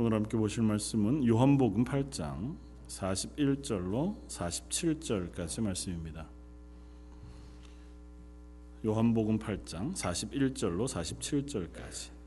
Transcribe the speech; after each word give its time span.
오늘 0.00 0.12
함께 0.14 0.36
보실 0.36 0.62
말씀은 0.62 1.26
요한복음 1.26 1.82
8장 1.82 2.56
41절로 2.86 4.14
47절까지 4.28 5.60
말씀입니다. 5.60 6.30
요한복음 8.84 9.40
8장 9.40 9.92
41절로 9.96 10.86
47절까지 10.86 12.17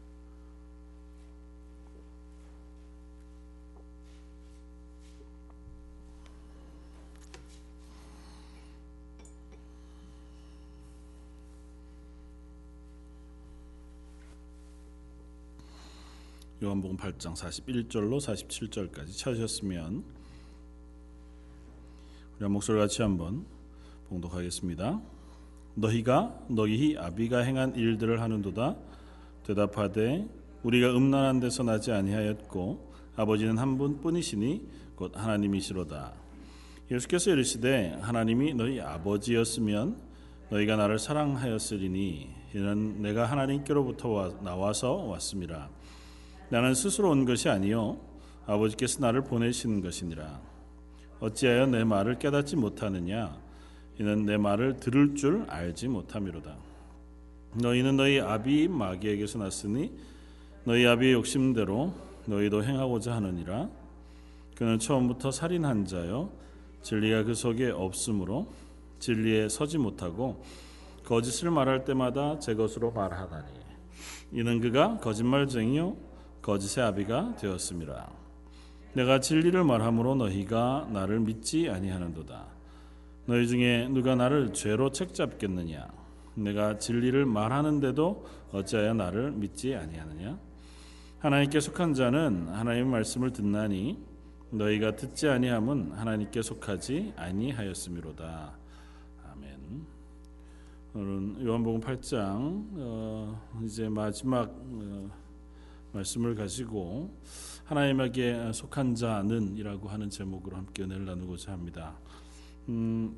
요한복음 16.64 16.96
8장 16.96 17.34
41절로 17.34 18.20
47절까지 18.20 19.18
찾으셨으면 19.18 20.04
우리 22.36 22.44
한 22.44 22.52
목소리 22.52 22.78
같이 22.78 23.02
한번 23.02 23.48
봉독하겠습니다. 24.10 25.02
너희가 25.74 26.40
너희 26.50 26.96
아비가 27.00 27.40
행한 27.40 27.74
일들을 27.74 28.22
하는도다 28.22 28.76
대답하되 29.44 30.28
우리가 30.62 30.96
음란한 30.96 31.40
데서 31.40 31.64
나지 31.64 31.92
아니하였고 31.94 32.94
아버지는 33.16 33.58
한 33.58 33.80
분뿐이시니 33.80 34.68
곧 34.96 35.18
하나님이시로다. 35.18 36.14
예수께서 36.91 37.32
이르시되 37.32 37.98
하나님이 38.02 38.54
너희 38.54 38.80
아버지였으면 38.80 40.00
너희가 40.52 40.76
나를 40.76 41.00
사랑하였으리니 41.00 42.30
이는 42.54 43.02
내가 43.02 43.26
하나님께로부터 43.26 44.41
나와서 44.44 44.94
왔습니다. 44.94 45.72
나는 46.52 46.73
스스로 46.73 47.12
온 47.12 47.23
것이 47.23 47.48
아니요 47.48 47.98
아버지께서 48.46 49.00
나를 49.00 49.23
보내신 49.23 49.82
것이니라. 49.82 50.41
어찌하여 51.21 51.68
내 51.68 51.85
말을 51.85 52.20
깨닫지 52.20 52.57
못하느냐? 52.57 53.40
이는 53.98 54.26
내 54.26 54.35
말을 54.35 54.82
들을 54.82 55.16
줄 55.16 55.46
알지 55.48 55.88
못함이로다. 55.88 56.57
너희는 57.54 57.96
너희 57.96 58.20
아비 58.20 58.68
마귀에게서 58.68 59.40
났으니 59.40 59.94
너희 60.66 60.85
아비의 60.85 61.13
욕심대로 61.13 61.94
너희도 62.26 62.66
행하고자 62.66 63.16
하느니라. 63.16 63.70
그는 64.57 64.77
처음부터 64.77 65.31
살인한 65.31 65.85
자요 65.85 66.31
진리가 66.81 67.23
그 67.23 67.33
속에 67.33 67.69
없으므로 67.69 68.52
진리에 68.99 69.47
서지 69.47 69.77
못하고 69.77 70.44
거짓을 71.05 71.49
말할 71.49 71.85
때마다 71.85 72.39
제 72.39 72.55
것으로 72.55 72.91
말하다니 72.91 73.53
이는 74.33 74.59
그가 74.59 74.97
거짓말쟁이요 74.97 76.10
거짓의 76.42 76.86
아비가 76.86 77.36
되었습니다. 77.36 78.09
내가 78.94 79.20
진리를 79.20 79.64
말함으로 79.64 80.16
너희가 80.16 80.89
나를 80.92 81.20
믿지 81.20 81.70
아니하는도다. 81.70 82.45
너희 83.25 83.47
중에 83.47 83.88
누가 83.89 84.16
나를 84.16 84.52
죄로 84.53 84.92
책잡겠느냐? 84.92 85.88
내가 86.36 86.78
진리를 86.78 87.25
말하는데도 87.25 88.25
어찌하여 88.52 88.94
나를 88.94 89.31
믿지 89.31 89.75
아니하느냐? 89.75 90.39
하나님께 91.19 91.59
속한 91.59 91.94
자는 91.94 92.47
하나님의 92.50 92.92
말씀을 92.92 93.31
듣나니 93.31 94.03
너희가 94.50 94.95
듣지 94.95 95.30
아니함은 95.30 95.92
하나님께 95.94 96.42
속하지 96.42 97.14
아니하였음이로다. 97.16 98.58
아멘. 99.31 99.86
오늘은 100.94 101.45
요한복음 101.45 101.80
8장 101.80 102.66
어, 102.75 103.42
이제 103.64 103.88
마지막 103.88 104.50
어, 104.50 105.09
말씀을 105.94 106.36
가지고 106.36 107.16
하나님에게 107.66 108.52
속한 108.53 108.95
자는이라고 108.95 109.88
하는 109.88 110.09
제목으로 110.09 110.58
함께 110.58 110.84
은혜를 110.84 111.06
나누고자 111.06 111.52
합니다. 111.52 111.97
음, 112.70 113.16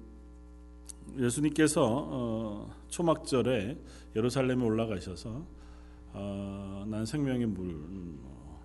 예수님께서 1.18 1.82
어, 1.86 2.76
초막절에 2.90 3.78
예루살렘에 4.16 4.64
올라가셔서 4.64 5.46
어, 6.14 6.86
난 6.88 7.06
생명의 7.06 7.48
물 7.48 8.20
어, 8.24 8.60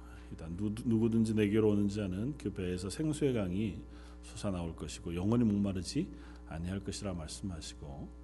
누구든지 0.85 1.35
내게로 1.35 1.71
오는 1.71 1.89
자는 1.89 2.35
그 2.39 2.53
배에서 2.53 2.91
생수의 2.91 3.35
강이 3.35 3.81
솟아 4.23 4.53
나올 4.53 4.77
것이고 4.77 5.15
영원히 5.15 5.45
목마르지 5.45 6.09
아니할 6.49 6.81
것이라 6.81 7.15
말씀하시고 7.15 7.87
난 7.87 8.18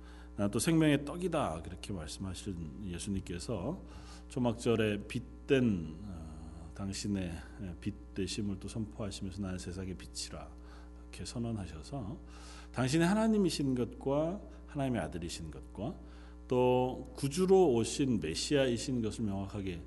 또 0.51 0.59
생명의 0.59 1.05
떡이다 1.05 1.63
그렇게 1.63 1.93
말씀하신 1.93 2.87
예수님께서 2.87 3.81
초막절에 4.29 5.07
빛된 5.07 5.97
어, 6.03 6.71
당신의 6.75 7.33
빛 7.81 8.15
되심을 8.15 8.59
또 8.59 8.67
선포하시면서 8.67 9.43
나는 9.43 9.59
세상의 9.59 9.97
빛이라 9.97 10.49
이렇게 11.03 11.25
선언하셔서 11.25 12.19
당신이 12.73 13.05
하나님이신 13.05 13.77
것과 13.77 14.41
하나님의 14.67 15.03
아들이신 15.03 15.53
것과 15.53 15.95
또 16.49 17.13
구주로 17.17 17.73
오신 17.75 18.21
메시아이신 18.21 19.03
것을 19.03 19.25
명확하게 19.25 19.81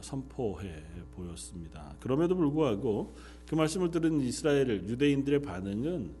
선포해 0.00 0.82
보였습니다. 1.12 1.94
그럼에도 2.00 2.34
불구하고 2.34 3.14
그 3.48 3.54
말씀을 3.54 3.92
들은 3.92 4.20
이스라엘 4.20 4.68
유대인들의 4.88 5.42
반응은 5.42 6.14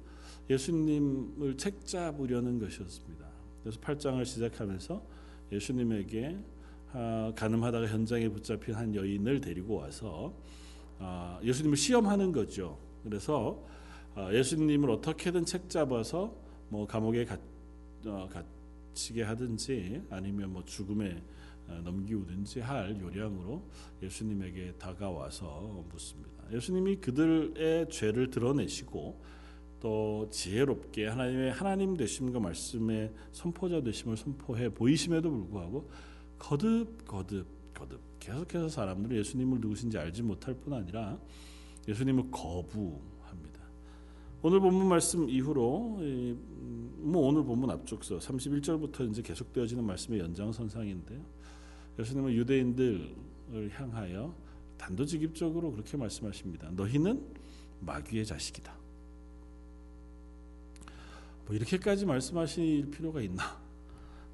예수님을 0.48 1.56
책잡으려는 1.56 2.60
것이었습니다. 2.60 3.31
그래서 3.62 3.80
8장을 3.80 4.24
시작하면서 4.24 5.02
예수님에게 5.52 6.38
아, 6.92 7.32
가늠하다가 7.34 7.86
현장에 7.86 8.28
붙잡힌 8.28 8.74
한 8.74 8.94
여인을 8.94 9.40
데리고 9.40 9.76
와서 9.76 10.34
아, 10.98 11.40
예수님을 11.42 11.76
시험하는 11.76 12.32
거죠. 12.32 12.78
그래서 13.02 13.64
아, 14.14 14.32
예수님을 14.32 14.90
어떻게든 14.90 15.46
책 15.46 15.70
잡아서 15.70 16.36
뭐 16.68 16.86
감옥에 16.86 17.26
어, 18.06 18.28
갇히게 18.94 19.22
하든지 19.22 20.02
아니면 20.10 20.52
뭐 20.52 20.64
죽음에 20.64 21.22
넘기우든지 21.84 22.60
할 22.60 23.00
요량으로 23.00 23.62
예수님에게 24.02 24.74
다가와서 24.78 25.84
묻습니다. 25.90 26.30
예수님이 26.52 26.96
그들의 26.96 27.88
죄를 27.88 28.28
드러내시고 28.30 29.22
또 29.82 30.28
지혜롭게 30.30 31.08
하나님의 31.08 31.50
하나님 31.50 31.96
되심과 31.96 32.38
말씀의 32.38 33.12
선포자 33.32 33.82
되심을 33.82 34.16
선포해 34.16 34.72
보이심에도 34.72 35.28
불구하고 35.28 35.90
거듭 36.38 37.04
거듭 37.04 37.74
거듭 37.74 38.00
계속해서 38.20 38.68
사람들은 38.68 39.16
예수님을 39.16 39.60
누구신지 39.60 39.98
알지 39.98 40.22
못할 40.22 40.54
뿐 40.54 40.74
아니라 40.74 41.18
예수님을 41.88 42.30
거부합니다. 42.30 43.60
오늘 44.42 44.60
본문 44.60 44.86
말씀 44.86 45.28
이후로 45.28 45.98
뭐 46.98 47.26
오늘 47.26 47.42
본문 47.42 47.68
앞쪽서 47.68 48.18
31절부터 48.18 49.10
이제 49.10 49.20
계속되어지는 49.20 49.82
말씀의 49.82 50.20
연장선상인데요. 50.20 51.20
예수님은 51.98 52.34
유대인들을 52.34 53.70
향하여 53.72 54.32
단도직입적으로 54.78 55.72
그렇게 55.72 55.96
말씀하십니다. 55.96 56.70
너희는 56.70 57.34
마귀의 57.80 58.26
자식이다. 58.26 58.81
뭐 61.46 61.56
이렇게까지 61.56 62.06
말씀하실 62.06 62.90
필요가 62.90 63.20
있나? 63.20 63.60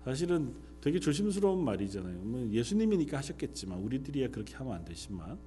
사실은 0.05 0.55
되게 0.81 0.99
조심스러운 0.99 1.65
말이잖아요. 1.65 2.21
뭐 2.21 2.49
예수님이니까 2.51 3.19
하셨겠지만 3.19 3.79
우리들이야 3.79 4.29
그렇게 4.29 4.55
하면 4.57 4.75
안 4.75 4.85
되지만 4.85 5.39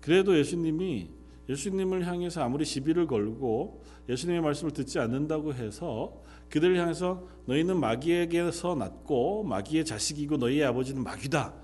그래도 0.00 0.38
예수님이 0.38 1.10
예수님을 1.48 2.06
향해서 2.06 2.42
아무리 2.42 2.64
시비를 2.64 3.06
걸고 3.06 3.82
예수님의 4.08 4.42
말씀을 4.42 4.72
듣지 4.72 4.98
않는다고 4.98 5.54
해서 5.54 6.22
그들을 6.50 6.78
향해서 6.78 7.26
너희는 7.46 7.80
마귀에게서 7.80 8.74
났고 8.74 9.44
마귀의 9.44 9.84
자식이고 9.84 10.36
너희의 10.36 10.64
아버지는 10.64 11.02
마귀다. 11.02 11.54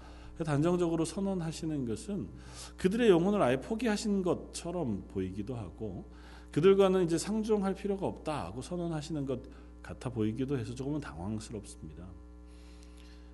단정적으로 0.44 1.04
선언하시는 1.04 1.84
것은 1.84 2.28
그들의 2.76 3.08
영혼을 3.08 3.40
아예 3.40 3.60
포기하신 3.60 4.22
것처럼 4.22 5.04
보이기도 5.08 5.54
하고 5.54 6.10
그들과는 6.54 7.04
이제 7.04 7.18
상종할 7.18 7.74
필요가 7.74 8.06
없다고 8.06 8.62
선언하시는 8.62 9.26
것 9.26 9.42
같아 9.82 10.08
보이기도 10.08 10.56
해서 10.56 10.72
조금은 10.72 11.00
당황스럽습니다. 11.00 12.06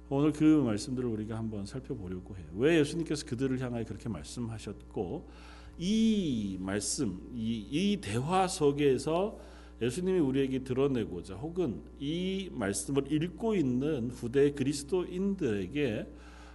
오늘 0.09 0.33
그 0.33 0.43
말씀들을 0.43 1.07
우리가 1.07 1.37
한번 1.37 1.67
살펴보려고 1.67 2.35
해요. 2.39 2.47
왜 2.55 2.79
예수님께서 2.79 3.27
그들을 3.27 3.61
향하여 3.61 3.85
그렇게 3.85 4.09
말씀하셨고 4.09 5.29
이 5.77 6.57
말씀, 6.61 7.21
이, 7.35 7.67
이 7.71 8.01
대화 8.01 8.49
속에서 8.49 9.39
예수님이 9.83 10.19
우리에게 10.19 10.65
드러내고자 10.65 11.35
혹은 11.35 11.83
이 11.99 12.49
말씀을 12.53 13.13
읽고 13.13 13.55
있는 13.55 14.11
후대 14.13 14.53
그리스도인들에게 14.53 16.07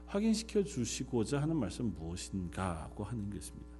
확인시켜 0.07 0.63
주시고자 0.63 1.43
하는 1.43 1.57
말씀 1.57 1.93
무엇인가고 1.93 3.03
하는 3.03 3.29
것입니다. 3.29 3.74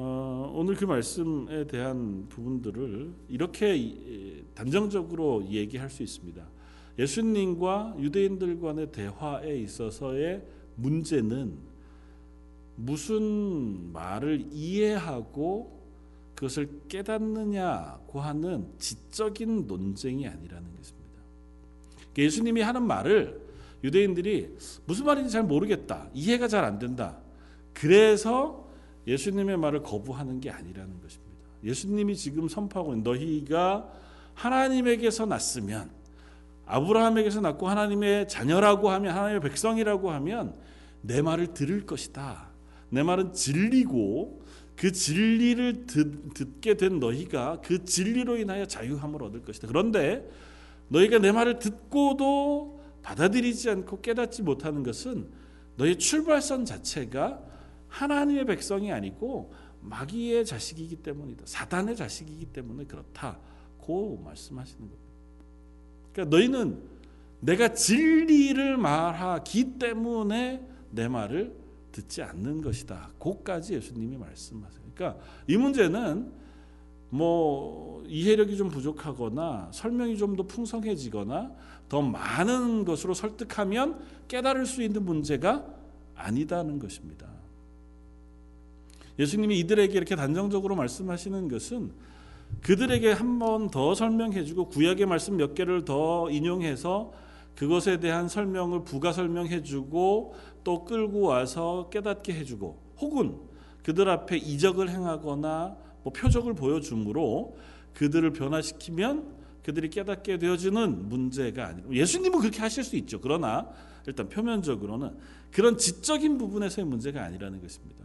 어, 0.00 0.52
오늘 0.54 0.76
그 0.76 0.84
말씀에 0.84 1.66
대한 1.66 2.26
부분들을 2.28 3.12
이렇게 3.28 4.44
단정적으로 4.54 5.44
얘기할 5.50 5.90
수 5.90 6.04
있습니다. 6.04 6.40
예수님과 7.00 7.96
유대인들 7.98 8.60
간의 8.60 8.92
대화에 8.92 9.58
있어서의 9.58 10.44
문제는 10.76 11.58
무슨 12.76 13.92
말을 13.92 14.46
이해하고 14.52 15.82
그것을 16.36 16.70
깨닫느냐고 16.86 18.20
하는 18.20 18.68
지적인 18.78 19.66
논쟁이 19.66 20.28
아니라는 20.28 20.76
것입니다. 20.76 21.22
그러니까 21.96 22.22
예수님이 22.22 22.60
하는 22.60 22.86
말을 22.86 23.48
유대인들이 23.82 24.56
무슨 24.86 25.06
말인지 25.06 25.32
잘 25.32 25.42
모르겠다. 25.42 26.08
이해가 26.14 26.46
잘 26.46 26.64
안 26.64 26.78
된다. 26.78 27.18
그래서 27.72 28.67
예수님의 29.08 29.56
말을 29.56 29.82
거부하는 29.82 30.40
게 30.40 30.50
아니라는 30.50 31.00
것입니다. 31.00 31.34
예수님이 31.64 32.14
지금 32.14 32.46
선포하고 32.46 32.92
있는 32.92 33.02
너희가 33.02 33.90
하나님에게서 34.34 35.26
났으면 35.26 35.90
아브라함에게서 36.66 37.40
낳고 37.40 37.68
하나님의 37.68 38.28
자녀라고 38.28 38.90
하면 38.90 39.16
하나님의 39.16 39.40
백성이라고 39.40 40.10
하면 40.10 40.54
내 41.00 41.22
말을 41.22 41.54
들을 41.54 41.86
것이다. 41.86 42.50
내 42.90 43.02
말은 43.02 43.32
진리고 43.32 44.42
그 44.76 44.92
진리를 44.92 45.86
듣, 45.86 46.60
게된 46.60 47.00
너희가 47.00 47.62
그 47.64 47.84
진리로 47.84 48.36
인하여 48.36 48.66
자유함을 48.66 49.22
얻을 49.22 49.42
것이다. 49.42 49.66
그런데 49.66 50.28
너희가 50.88 51.18
내 51.18 51.32
말을 51.32 51.58
듣고도 51.58 52.80
받아들이지 53.02 53.70
않고 53.70 54.02
깨닫지 54.02 54.42
못하는 54.42 54.82
것은 54.82 55.28
너희 55.76 55.96
출발선 55.96 56.64
자체가 56.64 57.40
하나님의 57.88 58.46
백성이 58.46 58.92
아니고 58.92 59.52
마귀의 59.80 60.44
자식이기 60.44 60.96
때문이다. 60.96 61.44
사단의 61.46 61.96
자식이기 61.96 62.46
때문에 62.46 62.84
그렇다고 62.84 64.20
말씀하시는 64.24 64.80
겁니다. 64.80 65.02
그러니까 66.12 66.36
너희는 66.36 66.82
내가 67.40 67.72
진리를 67.72 68.76
말하기 68.76 69.78
때문에 69.78 70.66
내 70.90 71.08
말을 71.08 71.54
듣지 71.92 72.22
않는 72.22 72.62
것이다. 72.62 73.12
고까지 73.18 73.74
예수님이 73.74 74.16
말씀하세요. 74.16 74.82
그러니까 74.94 75.22
이 75.46 75.56
문제는 75.56 76.32
뭐 77.10 78.04
이해력이 78.06 78.56
좀 78.56 78.68
부족하거나 78.68 79.70
설명이 79.72 80.16
좀 80.16 80.36
더 80.36 80.42
풍성해지거나 80.42 81.52
더 81.88 82.02
많은 82.02 82.84
것으로 82.84 83.14
설득하면 83.14 83.98
깨달을 84.28 84.66
수 84.66 84.82
있는 84.82 85.04
문제가 85.04 85.66
아니다는 86.14 86.78
것입니다. 86.78 87.37
예수님이 89.18 89.58
이들에게 89.60 89.92
이렇게 89.92 90.14
단정적으로 90.16 90.76
말씀하시는 90.76 91.48
것은 91.48 91.92
그들에게 92.62 93.12
한 93.12 93.38
번 93.38 93.70
더 93.70 93.94
설명해주고 93.94 94.68
구약의 94.68 95.06
말씀 95.06 95.36
몇 95.36 95.54
개를 95.54 95.84
더 95.84 96.30
인용해서 96.30 97.12
그것에 97.54 97.98
대한 98.00 98.28
설명을 98.28 98.84
부가 98.84 99.12
설명해주고 99.12 100.34
또 100.64 100.84
끌고 100.84 101.22
와서 101.22 101.88
깨닫게 101.90 102.32
해주고 102.34 102.80
혹은 103.00 103.36
그들 103.82 104.08
앞에 104.08 104.36
이적을 104.36 104.88
행하거나 104.90 105.76
뭐 106.04 106.12
표적을 106.12 106.54
보여줌으로 106.54 107.56
그들을 107.94 108.32
변화시키면 108.32 109.36
그들이 109.64 109.90
깨닫게 109.90 110.38
되어지는 110.38 111.08
문제가 111.08 111.66
아니고 111.66 111.94
예수님은 111.94 112.38
그렇게 112.38 112.60
하실 112.60 112.84
수 112.84 112.96
있죠. 112.96 113.20
그러나 113.20 113.68
일단 114.06 114.28
표면적으로는 114.28 115.16
그런 115.50 115.76
지적인 115.76 116.38
부분에서의 116.38 116.86
문제가 116.86 117.24
아니라는 117.24 117.60
것입니다. 117.60 117.97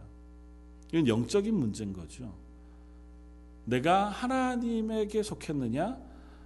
이건 0.94 1.08
영적인 1.08 1.52
문제인 1.52 1.92
거죠. 1.92 2.32
내가 3.64 4.06
하나님에게 4.10 5.24
속했느냐 5.24 5.98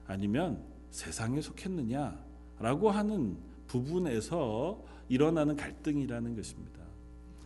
아니면 0.07 0.65
세상에 0.91 1.43
속했느냐라고 1.43 2.91
하는 2.91 3.37
부분에서 3.67 4.83
일어나는 5.11 5.55
갈등이라는 5.55 6.35
것입니다. 6.35 6.81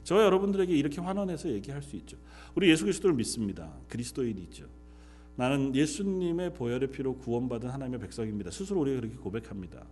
저 0.04 0.22
여러분들에게 0.22 0.72
이렇게 0.72 1.00
환원해서 1.00 1.48
얘기할 1.48 1.82
수 1.82 1.96
있죠. 1.96 2.16
우리 2.54 2.70
예수 2.70 2.84
그리스도를 2.84 3.16
믿습니다. 3.16 3.72
그리스도인이죠. 3.88 4.66
나는 5.34 5.74
예수님의 5.74 6.54
보혈의 6.54 6.92
피로 6.92 7.16
구원받은 7.16 7.68
하나님의 7.68 7.98
백성입니다. 7.98 8.52
스스로 8.52 8.80
우리가 8.80 9.00
그렇게 9.00 9.16
고백합니다. 9.16 9.84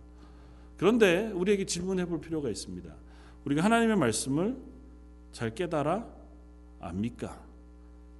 그런데 0.77 1.29
우리에게 1.31 1.65
질문해 1.65 2.05
볼 2.05 2.21
필요가 2.21 2.49
있습니다. 2.49 2.95
우리가 3.43 3.65
하나님의 3.65 3.97
말씀을 3.97 4.55
잘 5.33 5.53
깨달아 5.53 6.20
압니까? 6.81 7.39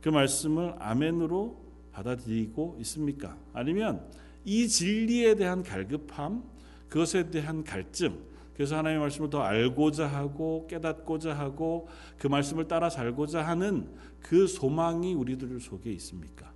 그 0.01 0.09
말씀을 0.09 0.75
아멘으로 0.79 1.57
받아들이고 1.91 2.77
있습니까? 2.79 3.37
아니면 3.53 4.09
이 4.45 4.67
진리에 4.67 5.35
대한 5.35 5.63
갈급함, 5.63 6.43
그것에 6.89 7.29
대한 7.29 7.63
갈증, 7.63 8.17
그래서 8.53 8.77
하나님의 8.77 9.01
말씀을 9.01 9.29
더 9.29 9.41
알고자 9.41 10.07
하고 10.07 10.67
깨닫고자 10.67 11.37
하고 11.37 11.87
그 12.17 12.27
말씀을 12.27 12.67
따라 12.67 12.89
살고자 12.89 13.45
하는 13.45 13.89
그 14.21 14.47
소망이 14.47 15.13
우리들 15.13 15.59
속에 15.59 15.91
있습니까? 15.93 16.51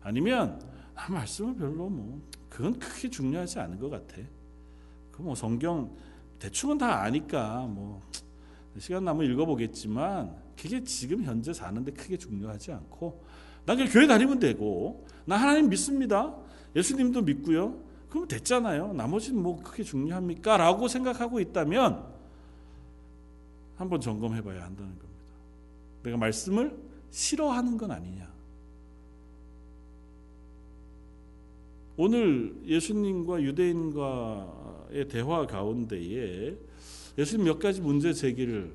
아니면 0.00 0.60
아, 0.94 1.10
말씀은 1.10 1.56
별로 1.56 1.88
뭐 1.88 2.20
그건 2.48 2.78
크게 2.78 3.10
중요하지 3.10 3.58
않은 3.60 3.78
것 3.78 3.90
같아. 3.90 4.16
그 5.12 5.22
뭐 5.22 5.34
성경 5.34 5.96
대충은 6.38 6.78
다 6.78 7.02
아니까 7.02 7.66
뭐 7.66 8.00
시간 8.78 9.04
나면 9.04 9.28
읽어보겠지만 9.32 10.47
그게 10.60 10.82
지금 10.82 11.22
현재 11.22 11.52
사는데 11.52 11.92
크게 11.92 12.16
중요하지 12.16 12.72
않고 12.72 13.22
난 13.64 13.76
그냥 13.76 13.92
교회 13.92 14.06
다니면 14.06 14.38
되고 14.38 15.06
나 15.24 15.36
하나님 15.36 15.68
믿습니다. 15.68 16.34
예수님도 16.74 17.22
믿고요. 17.22 17.80
그럼 18.10 18.26
됐잖아요. 18.26 18.94
나머지는 18.94 19.42
뭐 19.42 19.62
크게 19.62 19.82
중요합니까? 19.82 20.56
라고 20.56 20.88
생각하고 20.88 21.40
있다면 21.40 22.04
한번 23.76 24.00
점검해 24.00 24.42
봐야 24.42 24.64
한다는 24.64 24.90
겁니다. 24.90 25.08
내가 26.02 26.16
말씀을 26.16 26.76
싫어하는 27.10 27.76
건 27.76 27.90
아니냐. 27.90 28.28
오늘 31.96 32.54
예수님과 32.64 33.42
유대인과의 33.42 35.08
대화 35.08 35.46
가운데에 35.46 36.56
예수님 37.18 37.44
몇 37.44 37.58
가지 37.58 37.80
문제 37.80 38.12
제기를 38.12 38.72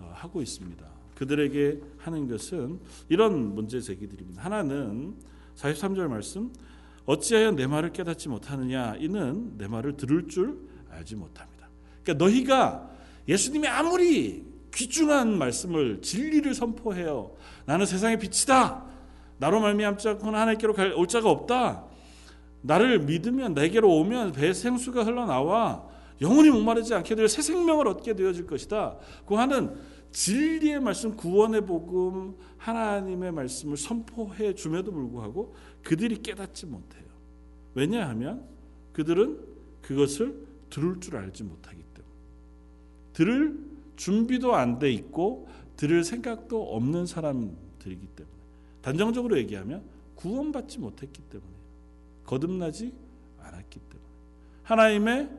어, 0.00 0.10
하고 0.12 0.42
있습니다. 0.42 0.93
그들에게 1.14 1.80
하는 1.98 2.28
것은 2.28 2.80
이런 3.08 3.54
문제 3.54 3.80
제기들입니다. 3.80 4.42
하나는 4.42 5.14
43절 5.56 6.08
말씀 6.08 6.52
어찌하여 7.06 7.52
내 7.52 7.66
말을 7.66 7.92
깨닫지 7.92 8.28
못하느냐 8.28 8.96
이는 8.98 9.56
내 9.58 9.68
말을 9.68 9.96
들을 9.96 10.26
줄 10.28 10.58
알지 10.90 11.16
못합니다. 11.16 11.68
그러니까 12.02 12.24
너희가 12.24 12.90
예수님이 13.28 13.68
아무리 13.68 14.44
귀중한 14.74 15.38
말씀을 15.38 16.02
진리를 16.02 16.52
선포해요. 16.54 17.36
나는 17.64 17.86
세상의 17.86 18.18
빛이다. 18.18 18.84
나로 19.38 19.60
말미암지 19.60 20.08
않고는 20.08 20.38
하나님께로 20.38 20.74
올 20.96 21.06
자가 21.06 21.30
없다. 21.30 21.84
나를 22.62 23.00
믿으면 23.00 23.54
내게로 23.54 23.90
오면 23.98 24.32
배 24.32 24.52
생수가 24.52 25.04
흘러나와 25.04 25.84
영원히 26.20 26.50
목마르지 26.50 26.94
않게 26.94 27.14
될새 27.14 27.42
생명을 27.42 27.88
얻게 27.88 28.14
되어질 28.14 28.46
것이다. 28.46 28.96
그 29.26 29.34
하는 29.34 29.74
진리의 30.14 30.78
말씀, 30.78 31.16
구원의 31.16 31.66
복음, 31.66 32.36
하나님의 32.58 33.32
말씀을 33.32 33.76
선포해 33.76 34.54
줌에도 34.54 34.92
불구하고 34.92 35.54
그들이 35.82 36.22
깨닫지 36.22 36.66
못해요. 36.66 37.02
왜냐하면 37.74 38.46
그들은 38.92 39.40
그것을 39.82 40.46
들을 40.70 41.00
줄 41.00 41.16
알지 41.16 41.42
못하기 41.42 41.82
때문에. 41.94 42.14
들을 43.12 43.58
준비도 43.96 44.54
안 44.54 44.78
돼 44.78 44.92
있고 44.92 45.48
들을 45.76 46.04
생각도 46.04 46.62
없는 46.62 47.06
사람들이기 47.06 48.06
때문에. 48.06 48.36
단정적으로 48.82 49.36
얘기하면 49.38 49.82
구원받지 50.14 50.78
못했기 50.78 51.22
때문에. 51.22 51.52
거듭나지 52.24 52.92
않았기 53.40 53.80
때문에. 53.80 54.10
하나님의 54.62 55.30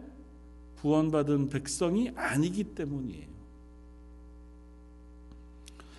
구원받은 0.82 1.48
백성이 1.48 2.12
아니기 2.14 2.66
때문이에요. 2.66 3.35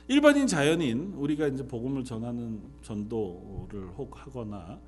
일반인 0.09 0.47
자연인 0.47 1.13
우리가 1.15 1.49
이제 1.49 1.67
복음을 1.67 2.05
전하는 2.05 2.63
전도를 2.83 3.89
혹 3.97 4.25
하거나 4.27 4.81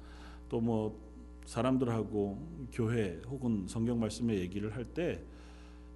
또 0.49 0.61
뭐 0.61 1.09
사람들하고 1.45 2.69
교회 2.71 3.21
혹은 3.27 3.65
성경 3.67 3.99
말씀의 4.01 4.39
얘기를 4.39 4.75
할 4.77 4.85
때 4.85 5.23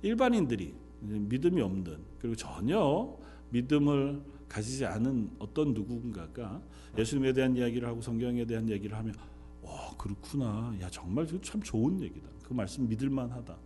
일반인들이 0.00 0.74
믿음이 1.00 1.60
없는 1.60 1.98
그리고 2.18 2.34
전혀 2.34 3.16
믿음을 3.50 4.22
가지지 4.48 4.86
않은 4.86 5.30
어떤 5.38 5.74
누군가가 5.74 6.62
예수님에 6.98 7.32
대한 7.34 7.54
이야기를 7.56 7.86
하고 7.86 8.00
성경에 8.00 8.44
대한 8.46 8.68
얘기를 8.68 8.96
하면 8.96 9.14
와 9.62 9.94
그렇구나. 9.98 10.74
야 10.80 10.88
정말 10.90 11.26
참 11.42 11.62
좋은 11.62 12.00
얘기다. 12.00 12.28
그 12.44 12.52
말씀 12.54 12.88
믿을만하다. 12.88 13.56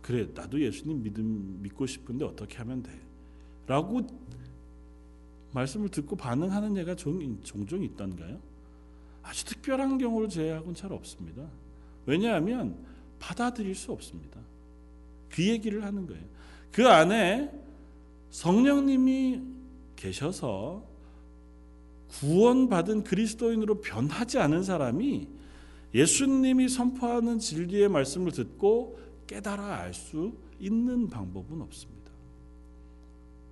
그래 0.00 0.28
나도 0.34 0.60
예수님 0.60 1.02
믿음 1.02 1.58
믿고 1.60 1.86
싶은데 1.86 2.24
어떻게 2.24 2.56
하면 2.58 2.82
돼? 2.82 2.90
라고 3.66 4.00
말씀을 5.52 5.88
듣고 5.88 6.16
반응하는 6.16 6.76
예가 6.76 6.94
종종 6.96 7.82
있던가요? 7.82 8.38
아주 9.22 9.44
특별한 9.44 9.98
경우를 9.98 10.28
제외하고는 10.28 10.74
잘 10.74 10.92
없습니다. 10.92 11.46
왜냐하면 12.06 12.76
받아들일 13.18 13.74
수 13.74 13.92
없습니다. 13.92 14.40
그 15.30 15.46
얘기를 15.46 15.84
하는 15.84 16.06
거예요. 16.06 16.22
그 16.72 16.88
안에 16.88 17.50
성령님이 18.30 19.40
계셔서 19.96 20.84
구원받은 22.08 23.04
그리스도인으로 23.04 23.80
변하지 23.80 24.38
않은 24.38 24.64
사람이 24.64 25.28
예수님이 25.94 26.68
선포하는 26.68 27.38
진리의 27.38 27.88
말씀을 27.88 28.32
듣고 28.32 28.98
깨달아 29.26 29.80
알 29.80 29.94
수 29.94 30.32
있는 30.58 31.08
방법은 31.08 31.60
없습니다. 31.60 32.10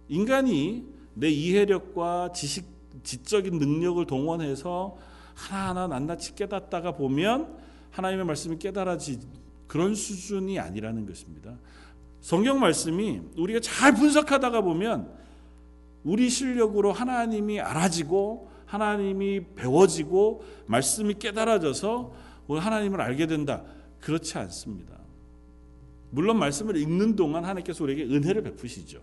인간이 0.09 0.85
내 1.21 1.29
이해력과 1.29 2.33
지식, 2.33 2.65
지적인 3.05 3.59
능력을 3.59 4.05
동원해서 4.07 4.97
하나하나 5.35 5.87
낱낱이 5.87 6.35
깨닫다가 6.35 6.93
보면 6.93 7.59
하나님의 7.91 8.25
말씀이 8.25 8.59
깨달아지 8.59 9.21
그런 9.67 9.95
수준이 9.95 10.59
아니라는 10.59 11.07
것입니다. 11.07 11.57
성경 12.23 12.59
말씀이 12.59 13.21
우리가 13.37 13.61
잘 13.61 13.95
분석하다가 13.95 14.62
보면 14.62 15.11
우리 16.05 16.31
실력으로 16.31 16.93
하나님이 16.93 17.61
알아지고 17.61 18.50
하나님이 18.65 19.55
배워지고 19.55 20.45
말씀이 20.67 21.15
깨달아져서 21.19 22.15
하나님을 22.49 23.00
알게 23.00 23.27
된다. 23.27 23.62
그렇지 24.00 24.39
않습니다. 24.39 24.99
물론 26.11 26.39
말씀을 26.39 26.77
읽는 26.77 27.15
동안 27.15 27.45
하나님께서 27.45 27.85
우리에게 27.85 28.05
은혜를 28.05 28.43
베푸시죠. 28.43 29.00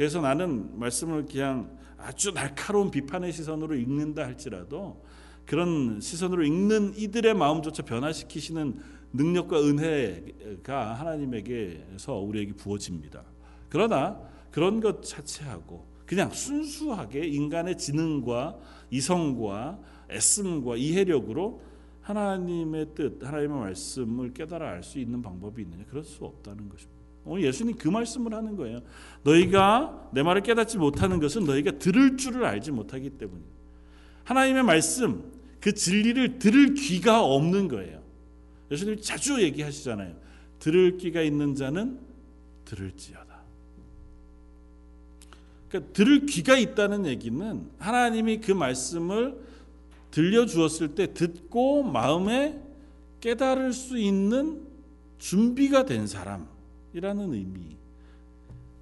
그래서 0.00 0.22
나는 0.22 0.78
말씀을 0.78 1.26
그냥 1.26 1.76
아주 1.98 2.32
날카로운 2.32 2.90
비판의 2.90 3.34
시선으로 3.34 3.74
읽는다 3.74 4.24
할지라도 4.24 5.04
그런 5.44 6.00
시선으로 6.00 6.42
읽는 6.42 6.94
이들의 6.96 7.34
마음조차 7.34 7.82
변화시키시는 7.82 8.80
능력과 9.12 9.60
은혜가 9.60 10.94
하나님에게서 10.94 12.14
우리에게 12.14 12.54
부어집니다. 12.54 13.24
그러나 13.68 14.18
그런 14.50 14.80
것 14.80 15.02
자체하고 15.02 15.86
그냥 16.06 16.30
순수하게 16.30 17.26
인간의 17.26 17.76
지능과 17.76 18.58
이성과 18.90 19.80
애씀과 20.10 20.76
이해력으로 20.76 21.60
하나님의 22.00 22.94
뜻, 22.94 23.22
하나님의 23.22 23.58
말씀을 23.58 24.32
깨달아 24.32 24.66
알 24.66 24.82
수 24.82 24.98
있는 24.98 25.20
방법이 25.20 25.60
있느냐? 25.60 25.84
그럴 25.90 26.04
수 26.04 26.24
없다는 26.24 26.70
것입니다. 26.70 26.99
오늘 27.24 27.44
예수님 27.44 27.76
그 27.76 27.88
말씀을 27.88 28.34
하는 28.34 28.56
거예요. 28.56 28.80
너희가 29.22 30.10
내 30.12 30.22
말을 30.22 30.42
깨닫지 30.42 30.78
못하는 30.78 31.20
것은 31.20 31.44
너희가 31.44 31.72
들을 31.72 32.16
줄을 32.16 32.44
알지 32.44 32.72
못하기 32.72 33.10
때문이다. 33.10 33.50
하나님의 34.24 34.62
말씀, 34.62 35.24
그 35.60 35.74
진리를 35.74 36.38
들을 36.38 36.74
귀가 36.74 37.22
없는 37.22 37.68
거예요. 37.68 38.00
예수님 38.70 39.00
자주 39.00 39.42
얘기하시잖아요. 39.42 40.14
들을 40.58 40.96
귀가 40.96 41.20
있는 41.20 41.54
자는 41.54 41.98
들을지어다. 42.64 43.40
그러니까 45.68 45.92
들을 45.92 46.26
귀가 46.26 46.56
있다는 46.56 47.06
얘기는 47.06 47.70
하나님이 47.78 48.40
그 48.40 48.52
말씀을 48.52 49.38
들려 50.10 50.46
주었을 50.46 50.94
때 50.94 51.14
듣고 51.14 51.82
마음에 51.82 52.60
깨달을 53.20 53.72
수 53.72 53.98
있는 53.98 54.62
준비가 55.18 55.84
된 55.84 56.06
사람 56.06 56.48
이라는 56.92 57.32
의미. 57.32 57.76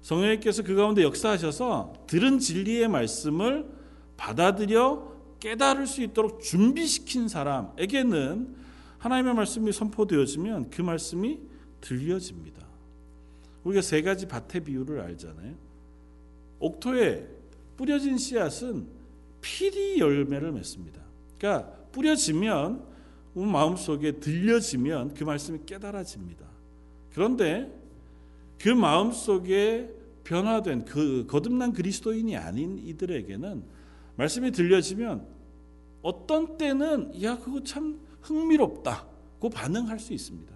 성령님께서 0.01 0.63
그 0.63 0.75
가운데 0.75 1.03
역사하셔서 1.03 2.05
들은 2.07 2.39
진리의 2.39 2.87
말씀을 2.87 3.67
받아들여 4.17 5.09
깨달을 5.39 5.87
수 5.87 6.01
있도록 6.01 6.41
준비시킨 6.41 7.27
사람에게는 7.27 8.55
하나님의 8.97 9.33
말씀이 9.33 9.71
선포되어지면 9.71 10.69
그 10.69 10.81
말씀이 10.81 11.39
들려집니다. 11.81 12.65
우리가 13.63 13.81
세 13.81 14.01
가지 14.01 14.27
밭의 14.27 14.63
비유를 14.65 15.01
알잖아요. 15.01 15.55
옥토에 16.59 17.27
뿌려진 17.77 18.17
씨앗은 18.17 18.87
피리 19.41 19.99
열매를 19.99 20.51
맺습니다. 20.51 21.01
그러니까 21.37 21.71
뿌려지면 21.91 22.83
마음속에 23.33 24.13
들려지면 24.13 25.13
그 25.13 25.23
말씀이 25.23 25.59
깨달아집니다. 25.65 26.45
그런데 27.13 27.78
그 28.59 28.69
마음 28.69 29.11
속에 29.11 29.89
변화된 30.23 30.85
그 30.85 31.25
거듭난 31.27 31.73
그리스도인이 31.73 32.35
아닌 32.37 32.77
이들에게는 32.77 33.63
말씀이 34.15 34.51
들려지면 34.51 35.25
어떤 36.01 36.57
때는 36.57 37.23
야 37.23 37.37
그거 37.39 37.63
참 37.63 37.99
흥미롭다고 38.21 39.49
반응할 39.49 39.99
수 39.99 40.13
있습니다. 40.13 40.53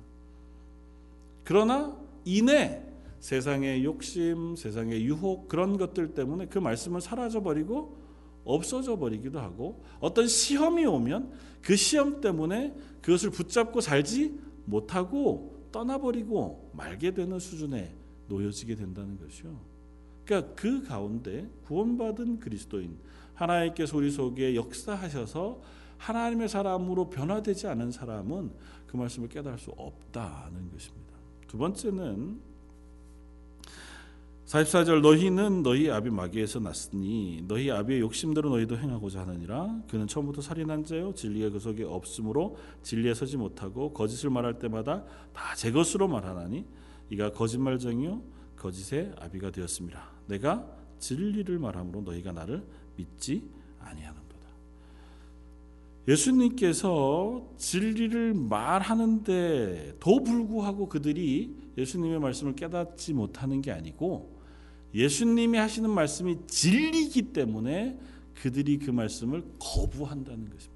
그러나 1.43 1.97
이내 2.25 2.83
세상의 3.19 3.83
욕심, 3.85 4.55
세상의 4.55 5.05
유혹 5.05 5.47
그런 5.47 5.77
것들 5.77 6.13
때문에 6.13 6.47
그 6.47 6.59
말씀을 6.59 6.99
사라져 6.99 7.41
버리고 7.41 7.97
없어져 8.43 8.97
버리기도 8.97 9.39
하고 9.39 9.81
어떤 10.01 10.27
시험이 10.27 10.85
오면 10.85 11.31
그 11.61 11.77
시험 11.77 12.19
때문에 12.19 12.75
그것을 13.01 13.29
붙잡고 13.29 13.79
살지 13.79 14.39
못하고 14.65 15.52
떠나버리고 15.73 16.71
말게 16.73 17.13
되는 17.13 17.37
수준에 17.39 17.93
놓여지게 18.29 18.75
된다는 18.75 19.19
것이요. 19.19 19.59
그러니까 20.23 20.53
그 20.55 20.83
가운데 20.83 21.49
구원받은 21.65 22.39
그리스도인 22.39 22.97
하나님께서 23.33 23.97
우리 23.97 24.09
속에 24.09 24.55
역사하셔서 24.55 25.59
하나님의 25.97 26.47
사람으로 26.47 27.09
변화되지 27.09 27.67
않은 27.67 27.91
사람은 27.91 28.51
그 28.87 28.95
말씀을 28.95 29.27
깨달을 29.27 29.57
수 29.57 29.71
없다는 29.71 30.71
것입니다. 30.71 31.13
두 31.47 31.57
번째는 31.57 32.39
44절 34.45 35.01
너희는 35.01 35.63
너희 35.63 35.89
아비 35.89 36.09
마귀에서 36.09 36.59
났으니 36.59 37.43
너희 37.47 37.71
아비의 37.71 38.01
욕심대로 38.01 38.49
너희도 38.49 38.77
행하고자 38.77 39.21
하느니라. 39.21 39.81
그는 39.89 40.05
처음부터 40.05 40.41
살인한 40.41 40.83
자요 40.83 41.13
진리가 41.13 41.49
그 41.49 41.59
속에 41.59 41.83
없으므로 41.83 42.57
진리에 42.83 43.13
서지 43.13 43.37
못하고 43.37 43.93
거짓을 43.93 44.29
말할 44.29 44.59
때마다 44.59 45.05
다 45.33 45.55
제 45.55 45.71
것으로 45.71 46.07
말하나니 46.09 46.65
이가 47.09 47.31
거짓말쟁이요 47.31 48.21
거짓의 48.57 49.13
아비가 49.19 49.49
되었습니다. 49.51 50.09
내가 50.27 50.67
진리를 50.99 51.57
말함으로 51.57 52.01
너희가 52.01 52.33
나를 52.33 52.65
믿지 52.97 53.43
아니하는도다. 53.79 54.33
예수님께서 56.07 57.47
진리를 57.57 58.33
말하는데 58.33 59.95
도 60.01 60.23
불구하고 60.23 60.89
그들이 60.89 61.55
예수님의 61.77 62.19
말씀을 62.19 62.55
깨닫지 62.55 63.13
못하는 63.13 63.61
게 63.61 63.71
아니고 63.71 64.32
예수님이 64.93 65.57
하시는 65.57 65.89
말씀이 65.89 66.37
진리기 66.47 67.33
때문에 67.33 67.97
그들이 68.41 68.77
그 68.77 68.91
말씀을 68.91 69.43
거부한다는 69.59 70.49
것입니다. 70.49 70.73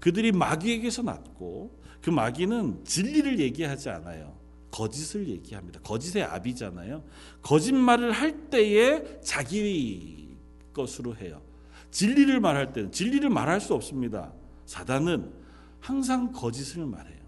그들이 0.00 0.32
마귀에게서 0.32 1.02
났고 1.02 1.76
그 2.02 2.10
마귀는 2.10 2.84
진리를 2.84 3.40
얘기하지 3.40 3.90
않아요. 3.90 4.36
거짓을 4.70 5.28
얘기합니다. 5.28 5.80
거짓의 5.80 6.22
압이잖아요. 6.22 7.02
거짓말을 7.42 8.12
할 8.12 8.48
때에 8.50 9.20
자기 9.22 10.36
것으로 10.72 11.16
해요. 11.16 11.40
진리를 11.90 12.38
말할 12.38 12.72
때는 12.72 12.92
진리를 12.92 13.28
말할 13.30 13.60
수 13.60 13.74
없습니다. 13.74 14.32
사단은 14.66 15.32
항상 15.80 16.32
거짓을 16.32 16.84
말해요. 16.86 17.18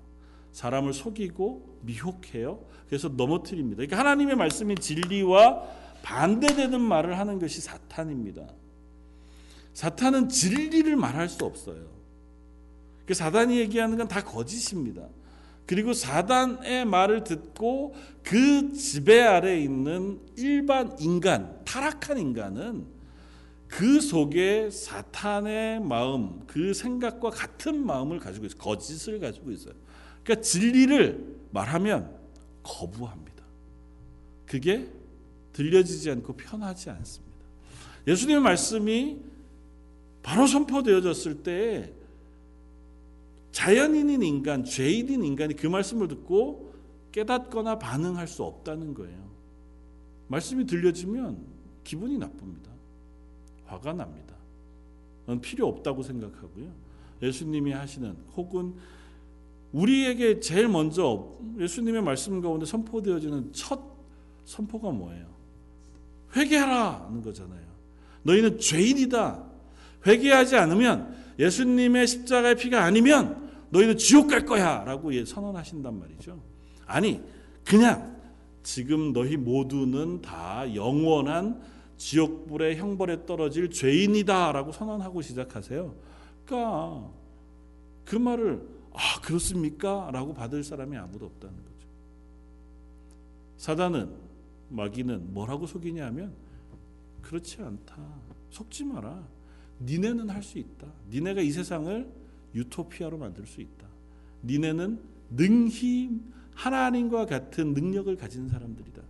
사람을 0.52 0.92
속이고 0.92 1.69
미혹해요. 1.82 2.64
그래서 2.88 3.08
넘어뜨립니다. 3.08 3.76
그러니까 3.76 3.98
하나님의 3.98 4.36
말씀이 4.36 4.74
진리와 4.76 5.62
반대되는 6.02 6.80
말을 6.80 7.18
하는 7.18 7.38
것이 7.38 7.60
사탄입니다. 7.60 8.46
사탄은 9.74 10.28
진리를 10.28 10.94
말할 10.96 11.28
수 11.28 11.44
없어요. 11.44 11.86
그 13.06 13.14
사단이 13.14 13.58
얘기하는 13.58 13.96
건 13.96 14.08
다 14.08 14.22
거짓입니다. 14.24 15.02
그리고 15.66 15.92
사단의 15.92 16.84
말을 16.84 17.22
듣고 17.22 17.94
그 18.24 18.72
지배 18.72 19.22
아래 19.22 19.60
있는 19.60 20.20
일반 20.36 20.96
인간, 20.98 21.60
타락한 21.64 22.18
인간은 22.18 22.86
그 23.68 24.00
속에 24.00 24.68
사탄의 24.70 25.80
마음, 25.80 26.40
그 26.48 26.74
생각과 26.74 27.30
같은 27.30 27.86
마음을 27.86 28.18
가지고 28.18 28.46
있어요. 28.46 28.58
거짓을 28.58 29.20
가지고 29.20 29.52
있어요. 29.52 29.74
그러니까 30.24 30.42
진리를 30.42 31.39
말하면 31.50 32.16
거부합니다. 32.62 33.44
그게 34.46 34.90
들려지지 35.52 36.10
않고 36.10 36.34
편하지 36.34 36.90
않습니다. 36.90 37.30
예수님의 38.06 38.42
말씀이 38.42 39.18
바로 40.22 40.46
선포되어졌을 40.46 41.42
때 41.42 41.92
자연인인 43.52 44.22
인간, 44.22 44.64
죄인인 44.64 45.24
인간이 45.24 45.54
그 45.54 45.66
말씀을 45.66 46.08
듣고 46.08 46.72
깨닫거나 47.12 47.78
반응할 47.78 48.28
수 48.28 48.44
없다는 48.44 48.94
거예요. 48.94 49.30
말씀이 50.28 50.64
들려지면 50.64 51.44
기분이 51.82 52.18
나쁩니다. 52.18 52.70
화가 53.66 53.92
납니다. 53.92 54.34
필요 55.42 55.68
없다고 55.68 56.02
생각하고요. 56.02 56.72
예수님이 57.22 57.72
하시는 57.72 58.16
혹은 58.36 58.74
우리에게 59.72 60.40
제일 60.40 60.68
먼저 60.68 61.28
예수님의 61.58 62.02
말씀 62.02 62.40
가운데 62.40 62.66
선포되어지는 62.66 63.52
첫 63.52 63.80
선포가 64.44 64.90
뭐예요? 64.90 65.26
회개하라는 66.34 67.22
거잖아요. 67.22 67.60
너희는 68.22 68.58
죄인이다. 68.58 69.44
회개하지 70.06 70.56
않으면 70.56 71.16
예수님의 71.38 72.06
십자가의 72.06 72.56
피가 72.56 72.82
아니면 72.84 73.50
너희는 73.70 73.96
지옥 73.96 74.28
갈 74.28 74.44
거야라고 74.44 75.14
예, 75.14 75.24
선언하신단 75.24 75.98
말이죠. 75.98 76.40
아니 76.86 77.22
그냥 77.64 78.18
지금 78.62 79.12
너희 79.12 79.36
모두는 79.36 80.20
다 80.20 80.64
영원한 80.74 81.60
지옥불의 81.96 82.76
형벌에 82.76 83.26
떨어질 83.26 83.70
죄인이다라고 83.70 84.72
선언하고 84.72 85.22
시작하세요. 85.22 85.94
그러니까 86.44 87.08
그 88.04 88.16
말을 88.16 88.62
아 89.00 89.18
그렇습니까? 89.22 90.10
라고 90.12 90.34
받을 90.34 90.62
사람이 90.62 90.94
아무도 90.94 91.24
없다는 91.24 91.56
거죠. 91.56 91.88
사단은 93.56 94.14
마귀는 94.68 95.32
뭐라고 95.32 95.66
속이냐면 95.66 96.34
그렇지 97.22 97.62
않다. 97.62 97.96
속지 98.50 98.84
마라. 98.84 99.26
니네는 99.80 100.28
할 100.28 100.42
수 100.42 100.58
있다. 100.58 100.86
니네가 101.10 101.40
이 101.40 101.50
세상을 101.50 102.12
유토피아로 102.54 103.16
만들 103.16 103.46
수 103.46 103.62
있다. 103.62 103.86
니네는 104.44 105.00
능히 105.30 106.20
하나님과 106.54 107.24
같은 107.24 107.72
능력을 107.72 108.14
가진 108.16 108.48
사람들이다. 108.48 109.00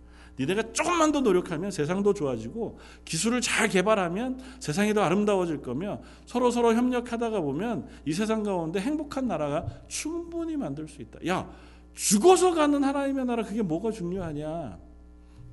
니네가 0.41 0.73
조금만 0.73 1.11
더 1.11 1.21
노력하면 1.21 1.71
세상도 1.71 2.13
좋아지고 2.13 2.79
기술을 3.05 3.41
잘 3.41 3.69
개발하면 3.69 4.39
세상이 4.59 4.93
더 4.93 5.01
아름다워질 5.01 5.61
거며 5.61 6.01
서로 6.25 6.49
서로 6.49 6.73
협력하다가 6.73 7.41
보면 7.41 7.87
이 8.05 8.13
세상 8.13 8.43
가운데 8.43 8.79
행복한 8.79 9.27
나라가 9.27 9.65
충분히 9.87 10.57
만들 10.57 10.87
수 10.87 11.01
있다. 11.01 11.19
야, 11.27 11.49
죽어서 11.93 12.53
가는 12.53 12.83
하나님의 12.83 13.25
나라 13.25 13.43
그게 13.43 13.61
뭐가 13.61 13.91
중요하냐? 13.91 14.79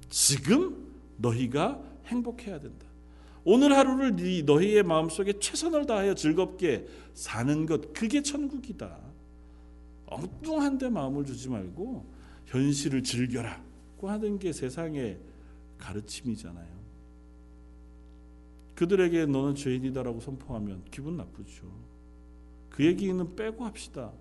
지금 0.08 0.88
너희가 1.16 1.80
행복해야 2.06 2.58
된다. 2.58 2.86
오늘 3.44 3.76
하루를 3.76 4.16
너희의 4.44 4.82
마음속에 4.82 5.38
최선을 5.38 5.86
다하여 5.86 6.14
즐겁게 6.14 6.86
사는 7.14 7.66
것 7.66 7.92
그게 7.92 8.22
천국이다. 8.22 8.98
엉뚱한 10.06 10.78
데 10.78 10.88
마음을 10.88 11.26
주지 11.26 11.48
말고 11.50 12.06
현실을 12.46 13.02
즐겨라 13.02 13.67
고 13.98 14.08
하는 14.08 14.38
게 14.38 14.52
세상의 14.52 15.18
가르침이잖아요. 15.78 16.78
그들에게 18.74 19.26
너는 19.26 19.54
죄인이다라고 19.54 20.20
선포하면 20.20 20.84
기분 20.90 21.16
나쁘죠. 21.16 21.66
그 22.70 22.84
얘기는 22.84 23.36
빼고 23.36 23.64
합시다. 23.64 24.12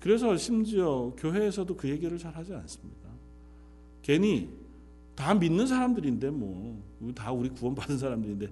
그래서 0.00 0.36
심지어 0.36 1.12
교회에서도 1.16 1.76
그 1.76 1.88
얘기를 1.88 2.18
잘 2.18 2.34
하지 2.34 2.54
않습니다. 2.54 3.08
괜히 4.02 4.48
다 5.14 5.34
믿는 5.34 5.66
사람들인데 5.66 6.30
뭐 6.30 6.88
다 7.14 7.32
우리 7.32 7.48
구원받은 7.48 7.98
사람들인데 7.98 8.48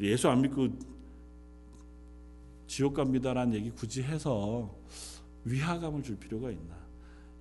예수 0.00 0.28
안 0.28 0.42
믿고 0.42 0.68
지옥 2.66 2.94
갑니다라는 2.94 3.54
얘기 3.54 3.70
굳이 3.70 4.02
해서 4.02 4.74
위화감을 5.44 6.02
줄 6.02 6.16
필요가 6.16 6.50
있나? 6.50 6.79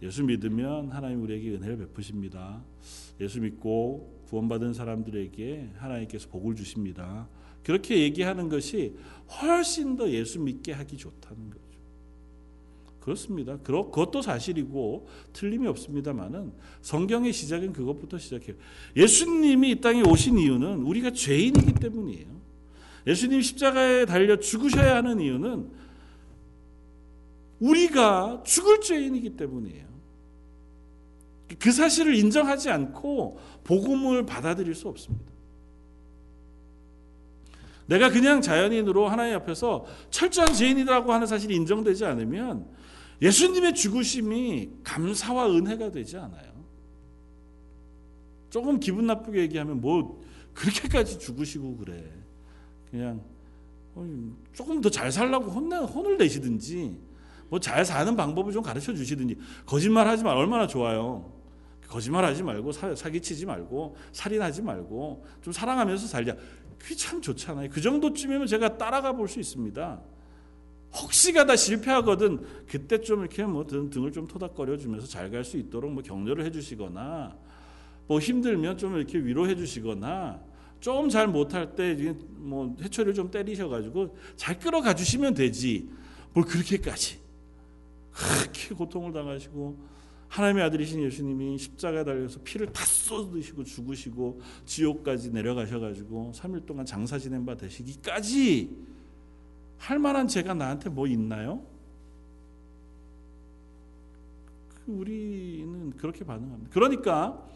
예수 0.02 0.24
믿으면 0.24 0.92
하나님 0.92 1.22
우리에게 1.24 1.52
은혜를 1.52 1.78
베푸십니다. 1.78 2.64
예수 3.20 3.42
믿고 3.42 4.24
구원받은 4.30 4.74
사람들에게 4.74 5.72
하나님께서 5.78 6.30
복을 6.30 6.56
주십니다. 6.56 7.28
그렇게 7.64 8.00
얘기하는 8.00 8.48
것이 8.48 8.96
훨씬 9.42 9.98
더 9.98 10.10
예수 10.10 10.40
믿게 10.40 10.72
하기 10.72 10.98
좋다는 10.98 11.50
거죠. 11.50 11.70
그렇습니다. 13.00 13.58
그것도 13.58 14.22
사실이고 14.22 15.08
틀림이 15.34 15.68
없습니다만은 15.68 16.54
성경의 16.82 17.34
시작은 17.34 17.74
그것부터 17.74 18.18
시작해요. 18.18 18.56
예수님이 18.96 19.72
이 19.72 19.82
땅에 19.82 20.02
오신 20.02 20.38
이유는 20.38 20.84
우리가 20.84 21.12
죄인이기 21.12 21.74
때문이에요. 21.74 22.40
예수님 23.08 23.42
십자가에 23.42 24.06
달려 24.06 24.38
죽으셔야 24.38 24.98
하는 24.98 25.20
이유는 25.20 25.72
우리가 27.60 28.44
죽을 28.46 28.82
죄인이기 28.82 29.32
때문이에요. 29.32 29.89
그 31.60 31.72
사실을 31.72 32.16
인정하지 32.16 32.70
않고 32.70 33.40
복음을 33.64 34.26
받아들일 34.26 34.74
수 34.74 34.88
없습니다. 34.88 35.30
내가 37.88 38.10
그냥 38.10 38.42
자연인으로 38.42 39.08
하나님 39.10 39.36
앞에서 39.36 39.86
철저한 40.12 40.54
죄인이라고 40.54 41.12
하는 41.12 41.28
사실이 41.28 41.56
인정되지 41.56 42.06
않으면 42.06 42.68
예수님의 43.22 43.74
죽으심이 43.74 44.70
감사와 44.84 45.50
은혜가 45.50 45.92
되지 45.92 46.18
않아요. 46.18 46.50
조금 48.50 48.80
기분 48.80 49.08
나쁘게 49.08 49.42
얘기하면 49.42 49.82
뭐 49.82 50.22
그렇게까지 50.54 51.20
죽으시고 51.20 51.78
그래. 51.78 52.04
그냥 52.90 53.22
조금 54.54 54.80
더 54.82 54.90
잘 54.90 55.12
살라고 55.12 55.52
혼내, 55.52 55.76
혼을 55.78 56.18
내시든지 56.18 56.98
뭐 57.50 57.60
잘 57.60 57.84
사는 57.84 58.16
방법을 58.16 58.54
좀 58.54 58.62
가르쳐 58.64 58.94
주시든지 58.94 59.36
거짓말 59.66 60.08
하지 60.08 60.24
말 60.24 60.38
얼마나 60.38 60.68
좋아요. 60.68 61.39
거짓말 61.90 62.24
하지 62.24 62.44
말고 62.44 62.72
사, 62.72 62.94
사기치지 62.96 63.46
말고 63.46 63.96
살인하지 64.12 64.62
말고 64.62 65.26
좀 65.42 65.52
사랑하면서 65.52 66.08
살자. 66.08 66.36
그게 66.78 66.96
참 66.96 67.22
좋잖아요. 67.22 67.70
그 67.72 67.82
정도쯤이면 67.82 68.48
제가 68.48 68.78
따라가 68.78 69.12
볼 69.14 69.28
수 69.28 69.40
있습니다. 69.40 70.02
혹시 71.02 71.34
가 71.34 71.46
다 71.46 71.56
실패하거든 71.56 72.66
그때 72.68 73.00
좀 73.02 73.20
이렇게 73.22 73.44
뭐 73.46 73.66
등을 73.68 74.12
좀 74.12 74.28
토닥거려 74.28 74.78
주면서 74.78 75.06
잘 75.08 75.30
갈 75.30 75.44
수 75.44 75.58
있도록 75.58 75.92
뭐 75.92 76.02
격려를 76.02 76.46
해 76.46 76.52
주시거나 76.52 77.36
뭐 78.08 78.20
힘들면 78.20 78.78
좀 78.78 78.96
이렇게 78.96 79.20
위로해 79.20 79.56
주시거나 79.56 80.42
좀 80.80 81.10
잘 81.10 81.28
못할 81.28 81.76
때 81.76 81.96
뭐 82.38 82.76
해초를 82.82 83.14
좀 83.14 83.30
때리셔 83.30 83.68
가지고 83.68 84.16
잘 84.36 84.58
끌어가 84.58 84.96
주시면 84.96 85.34
되지 85.34 85.90
뭘 86.34 86.46
그렇게까지 86.46 87.20
그렇게 88.12 88.74
고통을 88.76 89.12
당하시고 89.14 89.99
하나님의 90.30 90.64
아들이신 90.64 91.02
예수님이 91.02 91.58
십자가에 91.58 92.04
달려서 92.04 92.40
피를 92.44 92.72
다 92.72 92.86
쏟으시고 92.86 93.64
죽으시고 93.64 94.42
지옥까지 94.66 95.32
내려가셔 95.32 95.80
가지고 95.80 96.32
3일 96.36 96.66
동안 96.66 96.86
장사 96.86 97.18
지낸 97.18 97.46
바 97.46 97.56
되시기까지 97.56 98.70
할 99.78 100.00
만한 100.00 100.28
죄가 100.28 100.54
나한테 100.54 100.90
뭐 100.90 101.08
있나요? 101.08 101.64
그 104.86 104.92
우리는 104.92 105.92
그렇게 105.92 106.24
반응합니다. 106.24 106.72
그러니까 106.72 107.48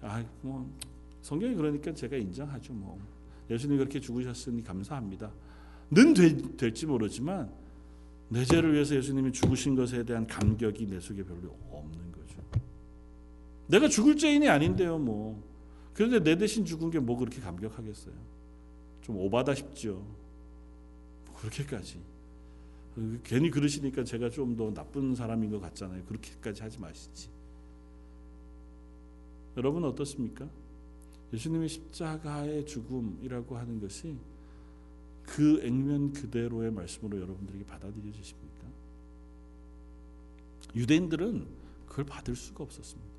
아 0.00 0.24
뭐 0.42 0.68
성경이 1.22 1.54
그러니까 1.54 1.94
제가 1.94 2.16
인정하죠 2.16 2.72
뭐 2.72 2.98
예수님 3.48 3.78
그렇게 3.78 4.00
죽으셨으니 4.00 4.62
감사합니다. 4.62 5.32
는 5.90 6.14
되, 6.14 6.36
될지 6.56 6.86
모르지만 6.86 7.50
내 8.28 8.44
죄를 8.44 8.72
위해서 8.72 8.94
예수님이 8.96 9.32
죽으신 9.32 9.74
것에 9.74 10.04
대한 10.04 10.26
감격이 10.26 10.86
내 10.86 10.98
속에 11.00 11.22
별로 11.22 11.56
없는. 11.70 12.01
내가 13.72 13.88
죽을 13.88 14.16
죄인이 14.16 14.48
아닌데요 14.48 14.98
뭐 14.98 15.42
그런데 15.94 16.20
내 16.20 16.36
대신 16.36 16.64
죽은 16.64 16.90
게 16.90 16.98
뭐 17.00 17.16
그렇게 17.16 17.40
감격하겠어요? 17.40 18.14
좀 19.02 19.16
오바다 19.16 19.54
싶죠. 19.54 20.04
그렇게까지 21.40 22.00
괜히 23.24 23.50
그러시니까 23.50 24.04
제가 24.04 24.30
좀 24.30 24.56
더 24.56 24.72
나쁜 24.72 25.14
사람인 25.14 25.50
것 25.50 25.60
같잖아요. 25.60 26.04
그렇게까지 26.04 26.62
하지 26.62 26.78
마시지. 26.78 27.28
여러분 29.56 29.84
어떻습니까? 29.84 30.48
예수님의 31.32 31.68
십자가의 31.68 32.66
죽음이라고 32.66 33.56
하는 33.56 33.80
것이 33.80 34.16
그 35.24 35.60
액면 35.64 36.12
그대로의 36.12 36.70
말씀으로 36.70 37.20
여러분들에게 37.20 37.64
받아들여지십니까? 37.64 38.66
유대인들은 40.74 41.46
그걸 41.86 42.04
받을 42.04 42.36
수가 42.36 42.64
없었습니다. 42.64 43.11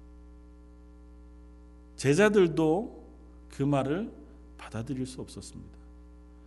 제자들도 2.03 3.01
그 3.47 3.63
말을 3.63 4.11
받아들일 4.57 5.05
수 5.05 5.21
없었습니다. 5.21 5.77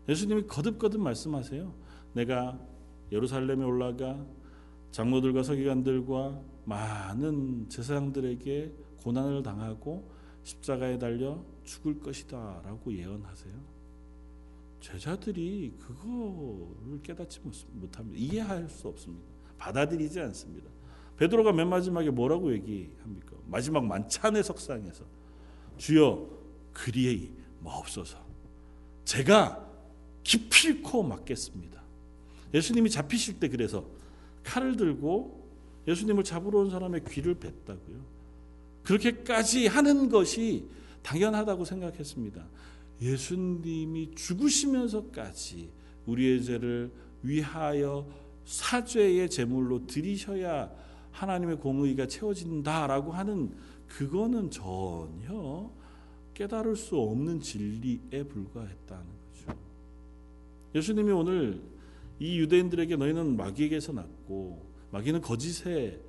예수님이 0.07 0.47
거듭거듭 0.47 1.01
말씀하세요. 1.01 1.73
내가 2.13 2.61
예루살렘에 3.11 3.65
올라가 3.65 4.23
장로들과 4.91 5.43
서기관들과 5.43 6.43
많은 6.67 7.71
제사장들에게 7.71 8.75
고난을 9.03 9.43
당하고 9.43 10.11
십자가에 10.43 10.99
달려 10.99 11.43
죽을 11.65 12.01
것이다라고 12.01 12.93
예언하세요. 12.93 13.55
제자들이 14.81 15.73
그거를 15.79 17.01
깨닫지 17.03 17.41
못합니다. 17.73 18.19
이해할 18.19 18.69
수 18.69 18.89
없습니다. 18.89 19.25
받아들이지 19.57 20.21
않습니다. 20.21 20.69
베드로가 21.17 21.53
맨 21.53 21.71
마지막에 21.71 22.11
뭐라고 22.11 22.53
얘기합니까? 22.53 23.37
마지막 23.47 23.87
만찬의 23.87 24.45
석상에서 24.45 25.16
주여 25.79 26.29
그리에 26.73 27.31
마옵소서. 27.61 28.19
제가 29.05 29.67
기필코 30.25 31.03
맞겠습니다. 31.03 31.83
예수님이 32.55 32.91
잡히실 32.91 33.39
때 33.39 33.49
그래서 33.49 33.85
칼을 34.43 34.77
들고 34.77 35.47
예수님을 35.87 36.25
잡으러 36.25 36.61
온 36.61 36.71
사람의 36.71 37.05
귀를 37.09 37.35
뱉다고요. 37.35 38.05
그렇게까지 38.83 39.67
하는 39.67 40.09
것이 40.09 40.69
당연하다고 41.03 41.65
생각했습니다. 41.65 42.47
예수님이 43.01 44.15
죽으시면서까지 44.15 45.71
우리의 46.07 46.43
죄를 46.45 46.93
위하여 47.23 48.09
사죄의 48.45 49.29
제물로 49.29 49.87
드리셔야 49.87 50.71
하나님의 51.11 51.59
공의가 51.59 52.07
채워진다라고 52.07 53.13
하는 53.13 53.55
그거는 53.89 54.51
전혀 54.51 55.71
깨달을 56.35 56.77
수 56.77 56.99
없는 56.99 57.41
진리에 57.41 58.25
불과했다는 58.25 59.05
거죠. 59.05 59.59
예수님이 60.75 61.13
오늘 61.13 61.63
이 62.19 62.39
유대인들에게 62.41 62.97
너희는 62.97 63.37
마귀에게서 63.37 63.93
났고 63.93 64.67
마귀는 64.91 65.21
거짓의 65.21 66.01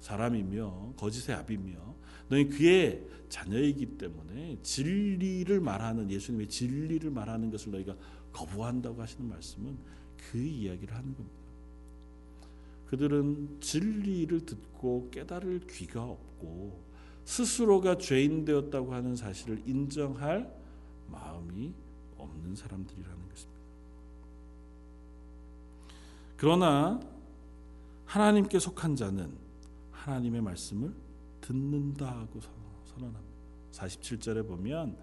사람이며 0.00 0.94
거짓의 0.96 1.36
아비며 1.36 1.94
너희 2.28 2.48
그의 2.48 3.06
자녀이기 3.28 3.98
때문에 3.98 4.58
진리를 4.62 5.60
말하는 5.60 6.10
예수님의 6.10 6.48
진리를 6.48 7.10
말하는 7.10 7.50
것을 7.50 7.72
너희가 7.72 7.96
거부한다고 8.32 9.00
하시는 9.00 9.28
말씀은 9.28 9.76
그 10.16 10.38
이야기를 10.38 10.94
하는 10.94 11.14
겁니다. 11.14 11.41
그들은 12.92 13.56
진리를 13.62 14.44
듣고 14.44 15.08
깨달을 15.10 15.60
귀가 15.60 16.04
없고 16.04 16.78
스스로가 17.24 17.96
죄인 17.96 18.44
되었다고 18.44 18.92
하는 18.92 19.16
사실을 19.16 19.62
인정할 19.64 20.54
마음이 21.08 21.72
없는 22.18 22.54
사람들이라는 22.54 23.28
것입니다. 23.30 23.60
그러나 26.36 27.00
하나님께 28.04 28.58
속한 28.58 28.94
자는 28.96 29.38
하나님의 29.92 30.42
말씀을 30.42 30.92
듣는다고 31.40 32.40
선언합니다. 32.84 33.32
47절에 33.72 34.46
보면 34.46 34.98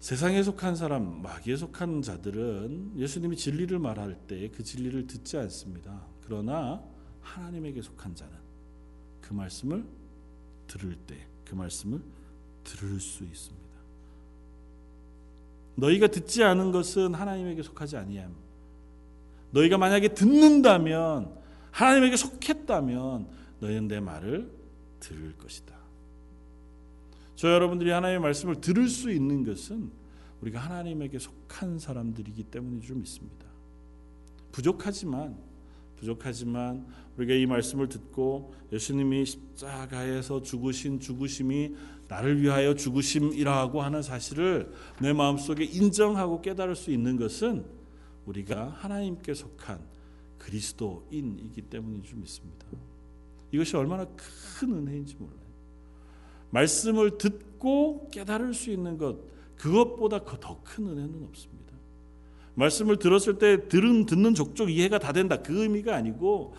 세상에 0.00 0.42
속한 0.42 0.74
사람, 0.74 1.22
마귀에 1.22 1.54
속한 1.54 2.02
자들은 2.02 2.94
예수님이 2.96 3.36
진리를 3.36 3.78
말할 3.78 4.16
때 4.26 4.48
그 4.48 4.64
진리를 4.64 5.06
듣지 5.06 5.36
않습니다. 5.36 6.09
그러나 6.30 6.80
하나님에게 7.22 7.82
속한 7.82 8.14
자는 8.14 8.32
그 9.20 9.32
말씀을 9.32 9.84
들을 10.68 10.94
때 10.94 11.30
그 11.50 11.56
말씀을 11.56 12.00
들을 12.62 13.00
수 13.00 13.24
있습니다. 13.24 13.68
너희가 15.74 16.06
듣지 16.06 16.44
않은 16.44 16.70
것은 16.70 17.12
하나님에게 17.12 17.64
속하지 17.64 17.96
아니함. 17.96 18.32
너희가 19.50 19.76
만약에 19.76 20.14
듣는다면 20.14 21.36
하나님에게 21.72 22.16
속했다면 22.16 23.28
너희는 23.58 23.88
내 23.88 23.98
말을 23.98 24.52
들을 25.00 25.36
것이다. 25.38 25.74
저 27.34 27.50
여러분들이 27.52 27.90
하나님의 27.90 28.20
말씀을 28.20 28.60
들을 28.60 28.88
수 28.88 29.10
있는 29.10 29.42
것은 29.42 29.90
우리가 30.42 30.60
하나님에게 30.60 31.18
속한 31.18 31.80
사람들이기 31.80 32.44
때문인 32.44 32.80
줄 32.80 32.94
믿습니다. 32.94 33.46
부족하지만 34.52 35.36
부족하지만 36.00 36.86
우리가 37.16 37.34
이 37.34 37.46
말씀을 37.46 37.88
듣고 37.88 38.54
예수님이 38.72 39.26
십자가에서 39.26 40.42
죽으신 40.42 41.00
죽으심이 41.00 41.74
나를 42.08 42.42
위하여 42.42 42.74
죽으심이라고 42.74 43.82
하는 43.82 44.02
사실을 44.02 44.72
내 45.00 45.12
마음속에 45.12 45.64
인정하고 45.64 46.40
깨달을 46.40 46.74
수 46.74 46.90
있는 46.90 47.16
것은 47.16 47.64
우리가 48.26 48.70
하나님께 48.70 49.34
속한 49.34 49.80
그리스도인이기 50.38 51.62
때문인 51.62 52.02
줄 52.02 52.18
믿습니다. 52.18 52.66
이것이 53.52 53.76
얼마나 53.76 54.06
큰 54.58 54.72
은혜인지 54.72 55.16
몰라요. 55.16 55.38
말씀을 56.50 57.18
듣고 57.18 58.08
깨달을 58.10 58.54
수 58.54 58.70
있는 58.70 58.96
것 58.96 59.18
그것보다 59.56 60.24
더 60.24 60.62
큰 60.64 60.88
은혜는 60.88 61.22
없습니다. 61.24 61.69
말씀을 62.60 62.98
들었을 62.98 63.38
때 63.38 63.68
들은 63.68 64.06
듣는 64.06 64.34
족족 64.34 64.70
이해가 64.70 64.98
다 64.98 65.12
된다. 65.12 65.42
그 65.42 65.62
의미가 65.62 65.94
아니고 65.96 66.54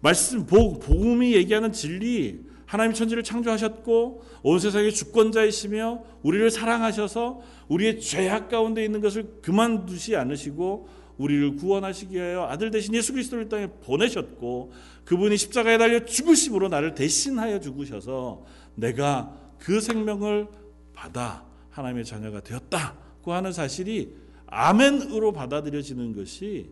말씀 0.00 0.46
복, 0.46 0.80
복음이 0.80 1.34
얘기하는 1.34 1.72
진리 1.72 2.40
하나님 2.66 2.92
천지를 2.92 3.22
창조하셨고 3.22 4.22
온 4.42 4.58
세상의 4.58 4.92
주권자이시며 4.92 6.02
우리를 6.22 6.50
사랑하셔서 6.50 7.40
우리의 7.68 8.00
죄악 8.00 8.50
가운데 8.50 8.84
있는 8.84 9.00
것을 9.00 9.40
그만두지 9.42 10.16
않으시고 10.16 10.88
우리를 11.16 11.56
구원하시기 11.56 12.14
위하여 12.14 12.44
아들 12.44 12.70
대신 12.70 12.94
예수 12.94 13.12
그리스도를 13.12 13.48
땅에 13.48 13.66
보내셨고 13.66 14.72
그분이 15.04 15.36
십자가에 15.36 15.78
달려 15.78 16.04
죽으심으로 16.04 16.68
나를 16.68 16.94
대신하여 16.94 17.58
죽으셔서 17.60 18.44
내가 18.74 19.34
그 19.58 19.80
생명을 19.80 20.46
받아 20.92 21.44
하나님의 21.70 22.04
자녀가 22.04 22.40
되었다고 22.40 23.32
하는 23.32 23.52
사실이 23.52 24.27
아멘으로 24.50 25.32
받아들여지는 25.32 26.14
것이 26.14 26.70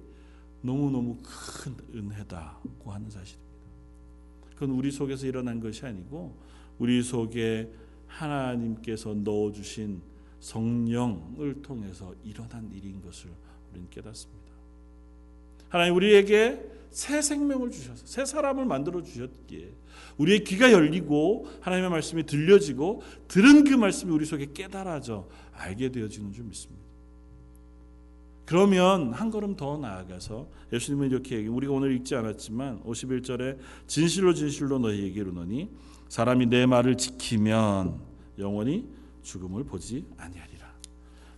너무너무 0.62 1.18
큰 1.22 1.74
은혜다고 1.94 2.92
하는 2.92 3.10
사실입니다. 3.10 3.46
그건 4.54 4.70
우리 4.70 4.90
속에서 4.90 5.26
일어난 5.26 5.60
것이 5.60 5.84
아니고 5.84 6.36
우리 6.78 7.02
속에 7.02 7.70
하나님께서 8.06 9.14
넣어주신 9.14 10.00
성령을 10.40 11.62
통해서 11.62 12.14
일어난 12.24 12.70
일인 12.72 13.02
것을 13.02 13.30
우리는 13.70 13.88
깨닫습니다. 13.90 14.46
하나님 15.68 15.94
우리에게 15.96 16.76
새 16.90 17.20
생명을 17.20 17.70
주셔서 17.70 18.06
새 18.06 18.24
사람을 18.24 18.64
만들어 18.64 19.02
주셨기에 19.02 19.70
우리의 20.16 20.44
귀가 20.44 20.72
열리고 20.72 21.48
하나님의 21.60 21.90
말씀이 21.90 22.24
들려지고 22.24 23.02
들은 23.28 23.64
그 23.64 23.74
말씀이 23.74 24.10
우리 24.10 24.24
속에 24.24 24.52
깨달아져 24.54 25.28
알게 25.52 25.90
되어지는 25.90 26.32
줄 26.32 26.44
믿습니다. 26.44 26.85
그러면 28.46 29.12
한 29.12 29.30
걸음 29.30 29.56
더 29.56 29.76
나아가서 29.76 30.46
예수님은 30.72 31.10
이렇게 31.10 31.36
얘기 31.36 31.48
우리가 31.48 31.72
오늘 31.72 31.92
읽지 31.96 32.14
않았지만 32.14 32.84
51절에 32.84 33.58
진실로 33.88 34.32
진실로 34.32 34.78
너희에게 34.78 35.20
이르노니 35.20 35.68
사람이 36.08 36.46
내 36.46 36.64
말을 36.64 36.96
지키면 36.96 37.98
영원히 38.38 38.88
죽음을 39.22 39.64
보지 39.64 40.06
아니하리라. 40.16 40.64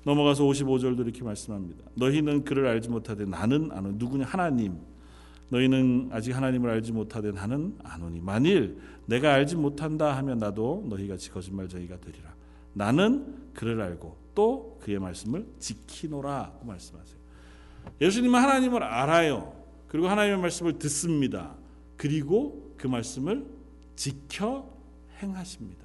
넘어가서 0.05 0.45
55절도 0.45 1.01
이렇게 1.01 1.25
말씀합니다. 1.25 1.85
너희는 1.95 2.45
그를 2.45 2.67
알지 2.67 2.91
못하되 2.91 3.25
나는 3.25 3.71
아노 3.73 3.93
누구냐 3.93 4.27
하나님 4.27 4.79
너희는 5.49 6.11
아직 6.13 6.37
하나님을 6.37 6.69
알지 6.69 6.93
못하되 6.93 7.33
나는 7.33 7.75
아노니 7.83 8.21
만일 8.21 8.79
내가 9.07 9.33
알지 9.33 9.57
못한다 9.57 10.15
하면 10.19 10.39
나도 10.39 10.85
너희같이 10.91 11.31
거짓말쟁이가 11.31 12.01
되리라. 12.01 12.35
나는 12.75 13.35
그를 13.55 13.81
알고 13.81 14.28
또 14.39 14.79
그의 14.81 15.01
말씀을 15.01 15.49
지키노라고 15.59 16.65
말씀하세요. 16.65 17.19
예수님은 18.01 18.39
하나님을 18.39 18.85
알아요. 18.85 19.53
그리고 19.89 20.07
하나님의 20.07 20.39
말씀을 20.39 20.79
듣습니다. 20.79 21.57
그리고 21.97 22.73
그 22.77 22.87
말씀을 22.87 23.45
지켜 23.97 24.71
행하십니다. 25.21 25.85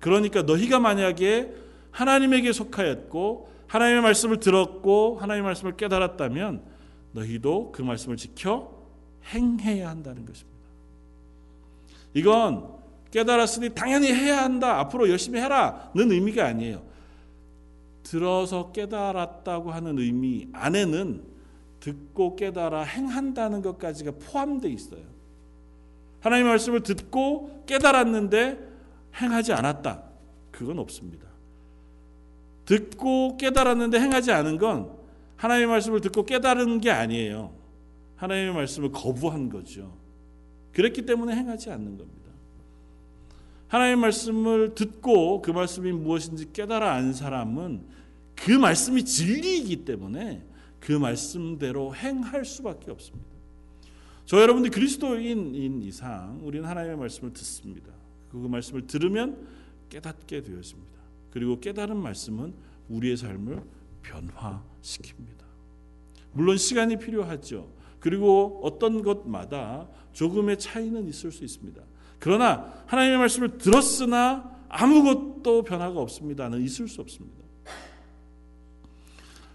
그러니까 0.00 0.42
너희가 0.42 0.80
만약에 0.80 1.54
하나님에게 1.92 2.52
속하였고 2.52 3.48
하나님의 3.68 4.02
말씀을 4.02 4.40
들었고 4.40 5.18
하나님의 5.20 5.44
말씀을 5.44 5.76
깨달았다면 5.76 6.64
너희도 7.12 7.70
그 7.70 7.82
말씀을 7.82 8.16
지켜 8.16 8.76
행해야 9.32 9.88
한다는 9.88 10.26
것입니다. 10.26 10.58
이건 12.12 12.74
깨달았으니 13.12 13.72
당연히 13.76 14.12
해야 14.12 14.42
한다. 14.42 14.80
앞으로 14.80 15.08
열심히 15.08 15.38
해라는 15.40 16.10
의미가 16.10 16.44
아니에요. 16.44 16.89
들어서 18.10 18.72
깨달았다고 18.72 19.70
하는 19.70 20.00
의미 20.00 20.48
안에는 20.52 21.22
듣고 21.78 22.34
깨달아 22.34 22.82
행한다는 22.82 23.62
것까지가 23.62 24.14
포함되어 24.20 24.68
있어요. 24.68 25.02
하나님의 26.18 26.50
말씀을 26.50 26.82
듣고 26.82 27.62
깨달았는데 27.66 28.58
행하지 29.14 29.52
않았다. 29.52 30.02
그건 30.50 30.80
없습니다. 30.80 31.28
듣고 32.64 33.36
깨달았는데 33.36 34.00
행하지 34.00 34.32
않은 34.32 34.58
건 34.58 34.90
하나님의 35.36 35.68
말씀을 35.68 36.00
듣고 36.00 36.24
깨달은 36.24 36.80
게 36.80 36.90
아니에요. 36.90 37.52
하나님의 38.16 38.54
말씀을 38.54 38.90
거부한 38.90 39.50
거죠. 39.50 39.96
그랬기 40.72 41.06
때문에 41.06 41.36
행하지 41.36 41.70
않는 41.70 41.96
겁니다. 41.96 42.28
하나님의 43.68 44.02
말씀을 44.02 44.74
듣고 44.74 45.42
그 45.42 45.52
말씀이 45.52 45.92
무엇인지 45.92 46.52
깨달아 46.52 46.92
안 46.92 47.12
사람은 47.12 47.99
그 48.44 48.52
말씀이 48.52 49.04
진리이기 49.04 49.84
때문에 49.84 50.42
그 50.80 50.92
말씀대로 50.92 51.94
행할 51.94 52.44
수밖에 52.44 52.90
없습니다. 52.90 53.28
저 54.24 54.40
여러분들 54.40 54.70
그리스도인인 54.70 55.82
이상 55.82 56.40
우리는 56.42 56.66
하나님의 56.66 56.96
말씀을 56.96 57.32
듣습니다. 57.34 57.92
그 58.30 58.36
말씀을 58.36 58.86
들으면 58.86 59.46
깨닫게 59.90 60.42
되었습니다. 60.42 60.90
그리고 61.30 61.60
깨달은 61.60 61.96
말씀은 61.96 62.54
우리의 62.88 63.16
삶을 63.16 63.62
변화시킵니다. 64.02 65.44
물론 66.32 66.56
시간이 66.56 66.98
필요하죠. 66.98 67.70
그리고 67.98 68.60
어떤 68.62 69.02
것마다 69.02 69.88
조금의 70.12 70.58
차이는 70.58 71.08
있을 71.08 71.30
수 71.30 71.44
있습니다. 71.44 71.82
그러나 72.18 72.84
하나님의 72.86 73.18
말씀을 73.18 73.58
들었으나 73.58 74.58
아무것도 74.68 75.64
변화가 75.64 76.00
없습니다는 76.00 76.62
있을 76.62 76.88
수 76.88 77.00
없습니다. 77.00 77.39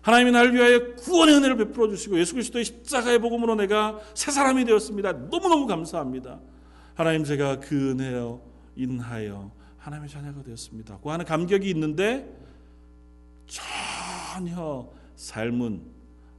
하나님이 0.06 0.30
나를 0.30 0.54
위하여 0.54 0.94
구원의 0.98 1.34
은혜를 1.34 1.58
베풀어 1.58 1.90
주시고 1.90 2.20
예수 2.20 2.34
그리스도의 2.34 2.64
십자가의 2.64 3.18
복음으로 3.18 3.56
내가 3.56 4.00
새 4.14 4.30
사람이 4.30 4.64
되었습니다. 4.64 5.14
너무너무 5.14 5.66
감사합니다. 5.66 6.40
하나님 6.94 7.24
제가 7.24 7.60
그 7.60 7.90
은혜로 7.90 8.40
인하여 8.76 9.52
하나님의 9.80 10.08
자녀가 10.08 10.44
되었습니다. 10.44 11.00
그 11.02 11.10
하는 11.10 11.26
감격이 11.26 11.68
있는데 11.72 12.32
전혀 13.48 14.88
삶은 15.16 15.82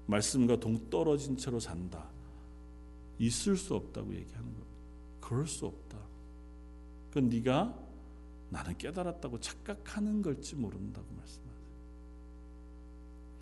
말씀과 0.06 0.60
동떨어진 0.60 1.36
채로 1.36 1.58
산다. 1.58 2.04
있을 3.18 3.56
수 3.56 3.74
없다고 3.74 4.14
얘기하는 4.14 4.44
겁니다. 4.44 4.76
그럴 5.18 5.44
수 5.48 5.66
없다. 5.66 5.98
그 7.10 7.18
네가 7.18 7.76
나는 8.48 8.78
깨달았다고 8.78 9.40
착각하는 9.40 10.22
걸지 10.22 10.54
모른다고 10.54 11.08
말씀 11.16 11.45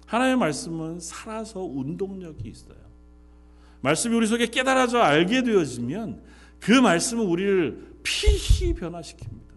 하나님의 0.07 0.38
말씀은 0.38 1.01
살아서 1.01 1.61
운동력이 1.62 2.49
있어요. 2.49 2.77
말씀이 3.81 4.14
우리 4.14 4.27
속에 4.27 4.47
깨달아져 4.47 4.99
알게 4.99 5.43
되어지면 5.43 6.23
그 6.61 6.73
말씀은 6.73 7.25
우리를 7.27 7.95
피히 8.03 8.75
변화시킵니다. 8.75 9.55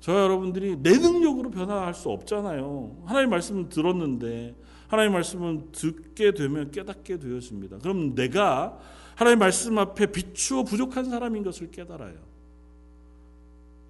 저 0.00 0.20
여러분들이 0.20 0.76
내 0.82 0.98
능력으로 0.98 1.50
변화할 1.50 1.94
수 1.94 2.10
없잖아요. 2.10 3.04
하나님 3.04 3.30
말씀을 3.30 3.68
들었는데 3.68 4.56
하나님 4.88 5.12
말씀은 5.12 5.70
듣게 5.70 6.34
되면 6.34 6.72
깨닫게 6.72 7.18
되어집니다. 7.18 7.78
그럼 7.78 8.16
내가 8.16 8.78
하나님 9.14 9.38
말씀 9.38 9.78
앞에 9.78 10.06
비추어 10.06 10.64
부족한 10.64 11.04
사람인 11.04 11.44
것을 11.44 11.70
깨달아요. 11.70 12.31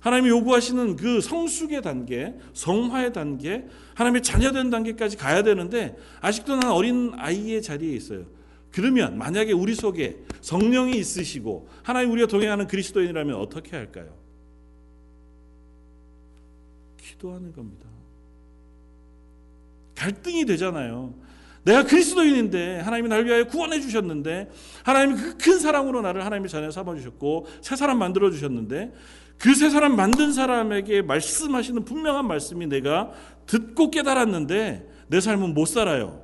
하나님이 0.02 0.30
요구하시는 0.30 0.96
그 0.96 1.20
성숙의 1.20 1.80
단계, 1.80 2.34
성화의 2.54 3.12
단계, 3.12 3.64
하나님의 3.94 4.22
자녀된 4.22 4.68
단계까지 4.68 5.16
가야 5.16 5.44
되는데 5.44 5.96
아직도 6.20 6.56
난 6.56 6.72
어린 6.72 7.12
아이의 7.14 7.62
자리에 7.62 7.94
있어요. 7.94 8.24
그러면 8.72 9.16
만약에 9.16 9.52
우리 9.52 9.74
속에 9.76 10.16
성령이 10.40 10.96
있으시고 10.98 11.68
하나님 11.84 12.10
우리가 12.10 12.26
동행하는 12.26 12.66
그리스도인이라면 12.66 13.36
어떻게 13.36 13.76
할까요? 13.76 14.12
기도하는 17.00 17.52
겁니다. 17.52 17.86
갈등이 19.94 20.46
되잖아요. 20.46 21.14
내가 21.64 21.84
그리스도인인데 21.84 22.80
하나님이 22.80 23.08
나를 23.08 23.26
위하여 23.26 23.44
구원해 23.46 23.80
주셨는데 23.80 24.50
하나님이 24.82 25.16
그 25.20 25.38
큰 25.38 25.58
사랑으로 25.60 26.02
나를 26.02 26.24
하나님의 26.24 26.48
자녀 26.48 26.70
삼아 26.70 26.96
주셨고 26.96 27.46
새 27.60 27.76
사람 27.76 27.98
만들어 27.98 28.30
주셨는데 28.30 28.92
그새 29.42 29.70
사람 29.70 29.96
만든 29.96 30.32
사람에게 30.32 31.02
말씀하시는 31.02 31.84
분명한 31.84 32.28
말씀이 32.28 32.68
내가 32.68 33.10
듣고 33.46 33.90
깨달았는데 33.90 34.88
내 35.08 35.20
삶은 35.20 35.52
못 35.52 35.66
살아요. 35.66 36.22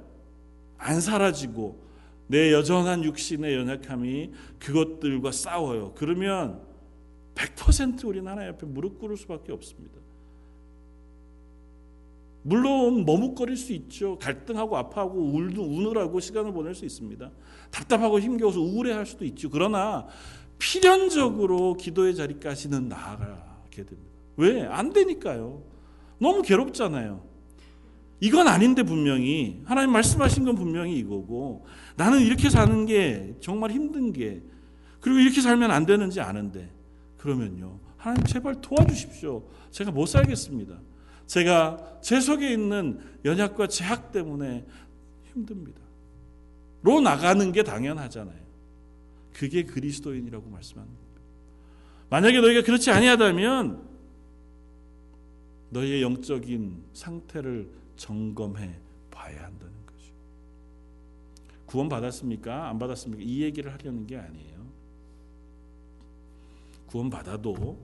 안 0.76 1.00
사라지고 1.00 1.82
내 2.28 2.52
여전한 2.52 3.02
육신의 3.02 3.56
연약함이 3.56 4.30
그것들과 4.60 5.32
싸워요. 5.32 5.94
그러면 5.96 6.60
100% 7.34 8.04
우리는 8.04 8.30
하나님 8.30 8.52
앞에 8.52 8.66
무릎 8.66 9.00
꿇을 9.00 9.16
수밖에 9.16 9.50
없습니다. 9.50 9.98
물론 12.42 13.04
머뭇거릴 13.04 13.56
수 13.56 13.72
있죠. 13.72 14.16
갈등하고 14.20 14.76
아파하고 14.76 15.18
울도 15.18 15.60
우느라고 15.60 16.20
시간을 16.20 16.52
보낼 16.52 16.76
수 16.76 16.84
있습니다. 16.84 17.32
답답하고 17.72 18.20
힘겨워서 18.20 18.60
우울해할 18.60 19.06
수도 19.06 19.24
있죠. 19.24 19.50
그러나 19.50 20.06
필연적으로 20.58 21.74
기도의 21.74 22.14
자리까지는 22.16 22.88
나아가게 22.88 23.84
됩니다. 23.84 24.10
왜? 24.36 24.64
안 24.64 24.92
되니까요. 24.92 25.62
너무 26.18 26.42
괴롭잖아요. 26.42 27.26
이건 28.20 28.48
아닌데 28.48 28.82
분명히 28.82 29.62
하나님 29.64 29.92
말씀하신 29.92 30.44
건 30.44 30.56
분명히 30.56 30.98
이거고 30.98 31.66
나는 31.96 32.20
이렇게 32.20 32.50
사는 32.50 32.86
게 32.86 33.36
정말 33.40 33.70
힘든 33.70 34.12
게 34.12 34.42
그리고 35.00 35.20
이렇게 35.20 35.40
살면 35.40 35.70
안 35.70 35.86
되는지 35.86 36.20
아는데 36.20 36.68
그러면요 37.16 37.78
하나님 37.96 38.24
제발 38.24 38.60
도와주십시오. 38.60 39.44
제가 39.70 39.90
못 39.90 40.06
살겠습니다. 40.06 40.80
제가 41.26 41.98
제 42.00 42.20
속에 42.20 42.50
있는 42.52 42.98
연약과 43.24 43.68
제약 43.68 44.12
때문에 44.12 44.64
힘듭니다. 45.32 45.80
로 46.82 47.00
나가는 47.00 47.52
게 47.52 47.62
당연하잖아요. 47.62 48.47
그게 49.38 49.62
그리스도인이라고 49.62 50.50
말씀하는 50.50 50.92
겁니다. 50.92 51.22
만약에 52.10 52.40
너희가 52.40 52.62
그렇지 52.62 52.90
아니하다면 52.90 53.88
너희의 55.70 56.02
영적인 56.02 56.82
상태를 56.92 57.70
점검해 57.94 58.74
봐야 59.12 59.44
한다는 59.44 59.74
거죠. 59.86 60.12
구원 61.66 61.88
받았습니까? 61.88 62.68
안 62.68 62.80
받았습니까? 62.80 63.22
이 63.22 63.42
얘기를 63.42 63.72
하려는 63.72 64.08
게 64.08 64.16
아니에요. 64.16 64.66
구원 66.86 67.08
받아도 67.08 67.78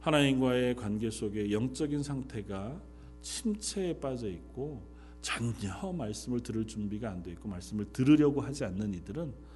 하나님과의 0.00 0.74
관계 0.74 1.10
속에 1.10 1.52
영적인 1.52 2.02
상태가 2.02 2.80
침체에 3.20 4.00
빠져 4.00 4.28
있고 4.28 4.82
전혀 5.20 5.92
말씀을 5.92 6.40
들을 6.40 6.66
준비가 6.66 7.08
안 7.10 7.22
돼 7.22 7.30
있고 7.32 7.48
말씀을 7.48 7.92
들으려고 7.92 8.40
하지 8.40 8.64
않는 8.64 8.94
이들은 8.94 9.51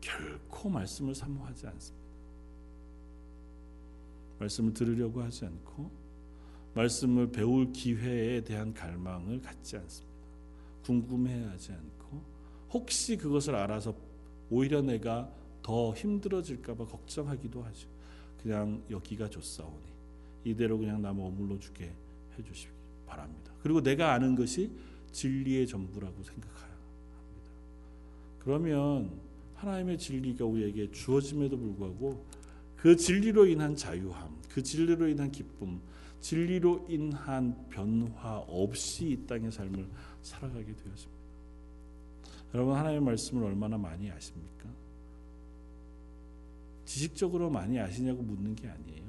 결코 0.00 0.68
말씀을 0.68 1.14
사모하지 1.14 1.66
않습니다. 1.66 2.06
말씀을 4.38 4.72
들으려고 4.72 5.22
하지 5.22 5.44
않고 5.44 5.90
말씀을 6.74 7.30
배울 7.30 7.72
기회에 7.72 8.42
대한 8.42 8.72
갈망을 8.72 9.40
갖지 9.40 9.76
않습니다. 9.76 10.10
궁금해하지 10.84 11.72
않고 11.72 12.22
혹시 12.70 13.16
그것을 13.16 13.54
알아서 13.54 13.94
오히려 14.48 14.80
내가 14.80 15.30
더 15.62 15.94
힘들어질까봐 15.94 16.86
걱정하기도 16.86 17.62
하죠. 17.62 17.88
그냥 18.42 18.82
여기가 18.90 19.28
좋사오니 19.28 19.90
이대로 20.44 20.78
그냥 20.78 21.02
나 21.02 21.12
머물러 21.12 21.58
주게 21.58 21.92
해주시기 22.38 22.72
바랍니다. 23.06 23.52
그리고 23.62 23.82
내가 23.82 24.12
아는 24.12 24.34
것이 24.34 24.70
진리의 25.12 25.66
전부라고 25.66 26.22
생각해야 26.22 26.62
합니다. 26.62 27.50
그러면 28.38 29.10
하나님의 29.60 29.98
진리가 29.98 30.44
우리에게 30.44 30.90
주어짐에도 30.90 31.58
불구하고 31.58 32.24
그 32.76 32.96
진리로 32.96 33.46
인한 33.46 33.76
자유함, 33.76 34.40
그 34.48 34.62
진리로 34.62 35.06
인한 35.06 35.30
기쁨, 35.30 35.80
진리로 36.20 36.86
인한 36.88 37.68
변화 37.68 38.38
없이 38.38 39.10
이 39.10 39.26
땅의 39.26 39.52
삶을 39.52 39.86
살아가게 40.22 40.64
되었습니다. 40.64 41.20
여러분 42.54 42.74
하나님의 42.74 43.02
말씀을 43.02 43.44
얼마나 43.44 43.76
많이 43.76 44.10
아십니까? 44.10 44.68
지식적으로 46.86 47.50
많이 47.50 47.78
아시냐고 47.78 48.22
묻는 48.22 48.54
게 48.54 48.66
아니에요. 48.66 49.04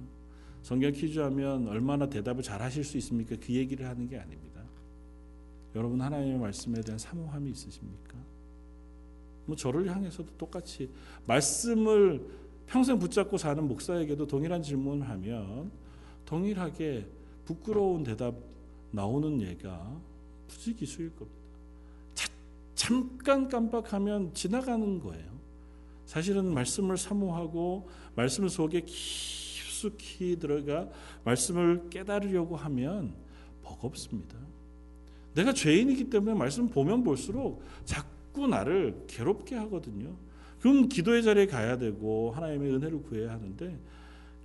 성경 0.64 0.92
퀴즈 0.92 1.20
하면 1.20 1.68
얼마나 1.68 2.08
대답을 2.08 2.44
잘 2.44 2.62
하실 2.62 2.84
수 2.84 2.98
있습니까? 2.98 3.36
그 3.40 3.54
얘기를 3.54 3.88
하는 3.88 4.08
게 4.08 4.20
아닙니다. 4.20 4.62
여러분 5.76 6.02
하나님의 6.02 6.38
말씀에 6.38 6.82
대한 6.82 7.00
사모함이 7.00 7.50
있으십니까? 7.52 8.11
뭐 9.52 9.56
저를 9.58 9.94
향해서도 9.94 10.30
똑같이 10.38 10.90
말씀을 11.28 12.26
평생 12.68 12.98
붙잡고 12.98 13.38
사는 13.38 13.62
목사에게도 13.68 14.26
동일한 14.26 14.64
질문을 14.64 15.10
하면 15.10 15.70
동일하게 16.26 17.06
부끄러운 17.44 18.04
대답 18.04 18.34
나오는 18.92 19.42
예가 19.42 20.00
부지기수일 20.48 21.14
겁니다. 21.18 21.42
자, 22.14 22.30
잠깐 22.76 23.50
깜빡하면 23.50 24.34
지나가는 24.34 25.00
거예요. 25.00 25.32
사실은 26.06 26.54
말씀을 26.54 26.96
사모하고 26.96 27.90
말씀 28.16 28.48
속에 28.48 28.86
깊숙이 28.86 30.40
들어가 30.40 30.88
말씀을 31.26 31.90
깨달으려고 31.90 32.56
하면 32.56 33.16
버겁습니다. 33.64 34.38
내가 35.34 35.52
죄인이기 35.54 36.10
때문에 36.10 36.36
말씀 36.36 36.70
보면 36.70 37.04
볼수록 37.04 37.62
자꾸 37.84 38.21
나를 38.39 39.06
괴롭게 39.08 39.56
하거든요. 39.56 40.15
그럼 40.60 40.88
기도의 40.88 41.24
자리에 41.24 41.48
가야 41.48 41.78
되고 41.78 42.32
하나님의 42.32 42.74
은혜를 42.76 43.02
구해야 43.04 43.32
하는데 43.32 43.78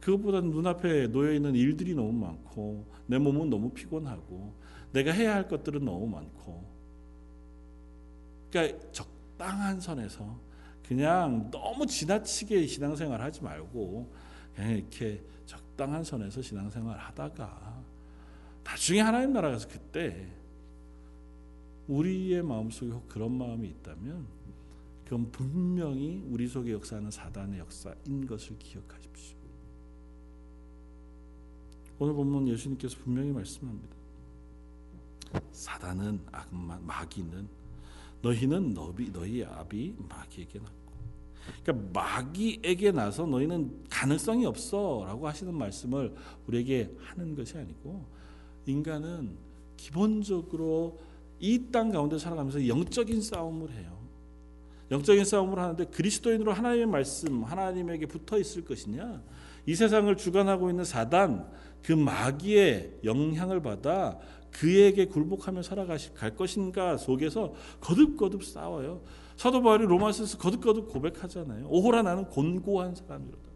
그것보다 0.00 0.40
눈앞에 0.40 1.08
놓여 1.08 1.32
있는 1.32 1.54
일들이 1.54 1.94
너무 1.94 2.12
많고 2.12 2.86
내 3.06 3.18
몸은 3.18 3.50
너무 3.50 3.70
피곤하고 3.70 4.54
내가 4.92 5.12
해야 5.12 5.34
할 5.34 5.48
것들은 5.48 5.84
너무 5.84 6.06
많고 6.06 6.64
그러니까 8.50 8.78
적당한 8.92 9.80
선에서 9.80 10.38
그냥 10.86 11.50
너무 11.50 11.84
지나치게 11.86 12.66
신앙생활 12.66 13.20
하지 13.20 13.42
말고 13.42 14.10
그냥 14.54 14.70
이렇게 14.72 15.22
적당한 15.44 16.02
선에서 16.02 16.40
신앙생활 16.40 16.96
하다가 16.96 17.82
나중에 18.64 19.00
하나님 19.00 19.32
나라 19.32 19.50
가서 19.50 19.68
그때 19.68 20.26
우리의 21.88 22.42
마음속에 22.42 22.90
혹 22.90 23.08
그런 23.08 23.36
마음이 23.36 23.68
있다면 23.68 24.26
그건 25.04 25.30
분명히 25.30 26.24
우리 26.28 26.48
속에 26.48 26.72
역사하는 26.72 27.10
사단의 27.10 27.60
역사인 27.60 28.26
것을 28.26 28.58
기억하십시오. 28.58 29.36
오늘 31.98 32.14
본문 32.14 32.48
예수님께서 32.48 32.98
분명히 32.98 33.30
말씀합니다. 33.32 33.96
사단은 35.52 36.20
악마 36.32 36.78
마귀는 36.78 37.48
너희는 38.22 38.74
너비 38.74 39.12
너희 39.12 39.44
아비 39.44 39.94
마귀에게 40.08 40.58
낳고 40.58 40.86
그러니까 41.62 42.00
마귀에게 42.00 42.92
나서 42.92 43.26
너희는 43.26 43.84
가능성이 43.88 44.46
없어라고 44.46 45.28
하시는 45.28 45.54
말씀을 45.54 46.14
우리에게 46.46 46.94
하는 46.98 47.34
것이 47.34 47.56
아니고 47.56 48.04
인간은 48.66 49.36
기본적으로 49.76 50.98
이 51.40 51.70
땅 51.70 51.90
가운데 51.90 52.18
살아가면서 52.18 52.66
영적인 52.66 53.20
싸움을 53.20 53.70
해요. 53.72 53.96
영적인 54.90 55.24
싸움을 55.24 55.58
하는데 55.58 55.84
그리스도인으로 55.86 56.52
하나님의 56.52 56.86
말씀, 56.86 57.42
하나님에게 57.42 58.06
붙어 58.06 58.38
있을 58.38 58.64
것이냐? 58.64 59.22
이 59.66 59.74
세상을 59.74 60.14
주관하고 60.16 60.70
있는 60.70 60.84
사단, 60.84 61.50
그 61.82 61.92
마귀의 61.92 63.00
영향을 63.04 63.62
받아 63.62 64.18
그에게 64.52 65.06
굴복하며 65.06 65.62
살아갈 65.62 65.98
것인가 66.36 66.96
속에서 66.96 67.52
거듭거듭 67.80 68.44
싸워요. 68.44 69.02
사도 69.36 69.62
바울이 69.62 69.84
로마서에서 69.86 70.38
거듭거듭 70.38 70.88
고백하잖아요. 70.88 71.66
오호라 71.68 72.02
나는 72.02 72.24
곤고한 72.26 72.94
사람이로다. 72.94 73.50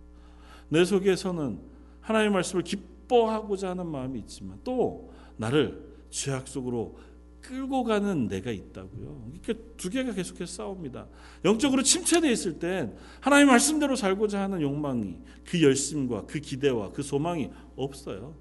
내 0.68 0.84
속에서는 0.84 1.60
하나님의 2.00 2.34
말씀을 2.34 2.64
기뻐하고자 2.64 3.70
하는 3.70 3.86
마음이 3.86 4.18
있지만 4.20 4.58
또 4.62 5.10
나를 5.36 5.90
죄악 6.10 6.48
속으로 6.48 6.98
끌고 7.40 7.84
가는 7.84 8.28
내가 8.28 8.50
있다고요. 8.50 9.30
이렇게 9.32 9.54
두 9.76 9.90
개가 9.90 10.12
계속해서 10.12 10.52
싸웁니다. 10.52 11.06
영적으로 11.44 11.82
침체되어 11.82 12.30
있을 12.30 12.58
땐 12.58 12.96
하나님 13.20 13.48
말씀대로 13.48 13.96
살고자 13.96 14.40
하는 14.40 14.60
욕망이 14.60 15.18
그 15.44 15.62
열심과 15.62 16.26
그 16.26 16.40
기대와 16.40 16.92
그 16.92 17.02
소망이 17.02 17.50
없어요. 17.76 18.34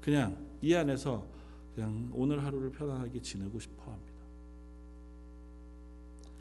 그냥 0.00 0.36
이 0.62 0.74
안에서 0.74 1.26
그냥 1.74 2.10
오늘 2.12 2.44
하루를 2.44 2.70
편안하게 2.70 3.20
지내고 3.20 3.58
싶어 3.58 3.90
합니다. 3.90 4.10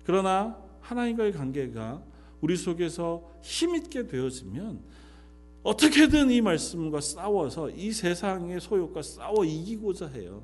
그러나 0.04 0.58
하나님과의 0.82 1.34
관계가 1.34 2.04
우리 2.42 2.56
속에서 2.56 3.30
힘있게 3.42 4.08
되어지면 4.08 4.82
어떻게든 5.62 6.32
이 6.32 6.42
말씀과 6.42 7.02
싸워서 7.02 7.70
이 7.70 7.92
세상의 7.92 8.62
소욕과 8.62 9.02
싸워 9.02 9.44
이기고자 9.44 10.08
해요. 10.08 10.44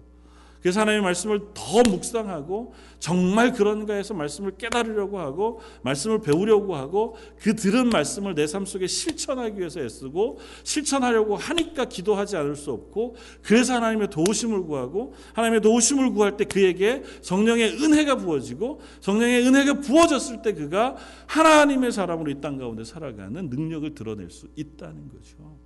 그래서 0.66 0.80
하나님의 0.80 1.04
말씀을 1.04 1.42
더 1.54 1.84
묵상하고 1.88 2.74
정말 2.98 3.54
그런가 3.54 3.94
해서 3.94 4.16
말씀을 4.16 4.58
깨달으려고 4.58 5.20
하고 5.20 5.62
말씀을 5.84 6.22
배우려고 6.22 6.76
하고 6.76 7.16
그 7.40 7.56
들은 7.56 7.90
말씀을 7.90 8.34
내 8.34 8.48
삶 8.48 8.66
속에 8.66 8.88
실천하기 8.88 9.60
위해서 9.60 9.80
애쓰고 9.80 10.40
실천하려고 10.64 11.36
하니까 11.36 11.86
기도하지 11.86 12.38
않을 12.38 12.56
수 12.56 12.72
없고 12.72 13.16
그래서 13.44 13.76
하나님의 13.76 14.10
도우심을 14.10 14.64
구하고 14.64 15.14
하나님의 15.34 15.62
도우심을 15.62 16.10
구할 16.14 16.36
때 16.36 16.46
그에게 16.46 17.04
성령의 17.22 17.84
은혜가 17.84 18.16
부어지고 18.16 18.82
성령의 19.02 19.46
은혜가 19.46 19.82
부어졌을 19.82 20.42
때 20.42 20.54
그가 20.56 20.96
하나님의 21.28 21.92
사람으로 21.92 22.32
이 22.32 22.42
땅 22.42 22.58
가운데 22.58 22.84
살아가는 22.84 23.50
능력을 23.52 23.94
드러낼 23.94 24.32
수 24.32 24.48
있다는 24.56 25.10
거죠. 25.10 25.60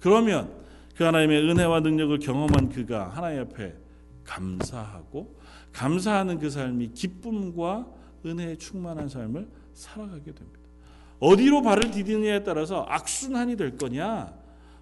그러면 0.00 0.50
그 0.94 1.04
하나님의 1.04 1.48
은혜와 1.48 1.80
능력을 1.80 2.18
경험한 2.18 2.68
그가 2.68 3.08
하나님 3.08 3.40
앞에 3.40 3.85
감사하고 4.26 5.38
감사하는 5.72 6.38
그 6.38 6.50
삶이 6.50 6.92
기쁨과 6.92 7.86
은혜에 8.24 8.56
충만한 8.56 9.08
삶을 9.08 9.48
살아가게 9.72 10.32
됩니다. 10.32 10.60
어디로 11.18 11.62
발을 11.62 11.90
디디느냐에 11.90 12.44
따라서 12.44 12.84
악순환이 12.88 13.56
될 13.56 13.78
거냐, 13.78 14.34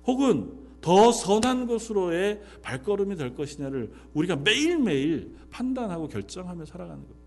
혹은 0.04 0.52
더 0.80 1.12
선한 1.12 1.66
것으로의 1.66 2.42
발걸음이 2.62 3.16
될 3.16 3.34
것이냐를 3.34 3.92
우리가 4.12 4.36
매일매일 4.36 5.36
판단하고 5.50 6.08
결정하며 6.08 6.64
살아가는 6.64 7.00
겁니다. 7.02 7.23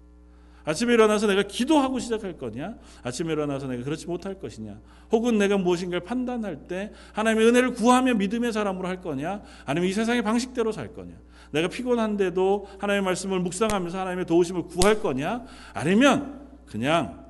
아침에 0.68 0.94
일어나서 0.94 1.28
내가 1.28 1.44
기도하고 1.44 1.98
시작할 1.98 2.38
거냐? 2.38 2.78
아침에 3.02 3.32
일어나서 3.32 3.68
내가 3.68 3.86
그렇지 3.86 4.06
못할 4.06 4.38
것이냐? 4.38 4.82
혹은 5.14 5.38
내가 5.38 5.58
무엇인가를 5.58 6.04
판단할 6.04 6.68
때 6.68 6.92
하나님의 7.14 7.48
은혜를 7.48 7.72
구하며 7.72 8.16
믿음의 8.16 8.52
사람으로 8.52 8.86
할 8.86 9.00
거냐? 9.00 9.44
아니면 9.64 9.90
이 9.90 9.94
세상의 9.94 10.24
방식대로 10.24 10.74
살 10.74 10.94
거냐? 10.94 11.16
내가 11.52 11.70
피곤한데도 11.70 12.68
하나님의 12.80 13.06
말씀을 13.06 13.40
묵상하면서 13.40 13.98
하나님의 13.98 14.26
도우심을 14.26 14.64
구할 14.64 15.00
거냐? 15.00 15.46
아니면 15.74 16.46
그냥 16.66 17.26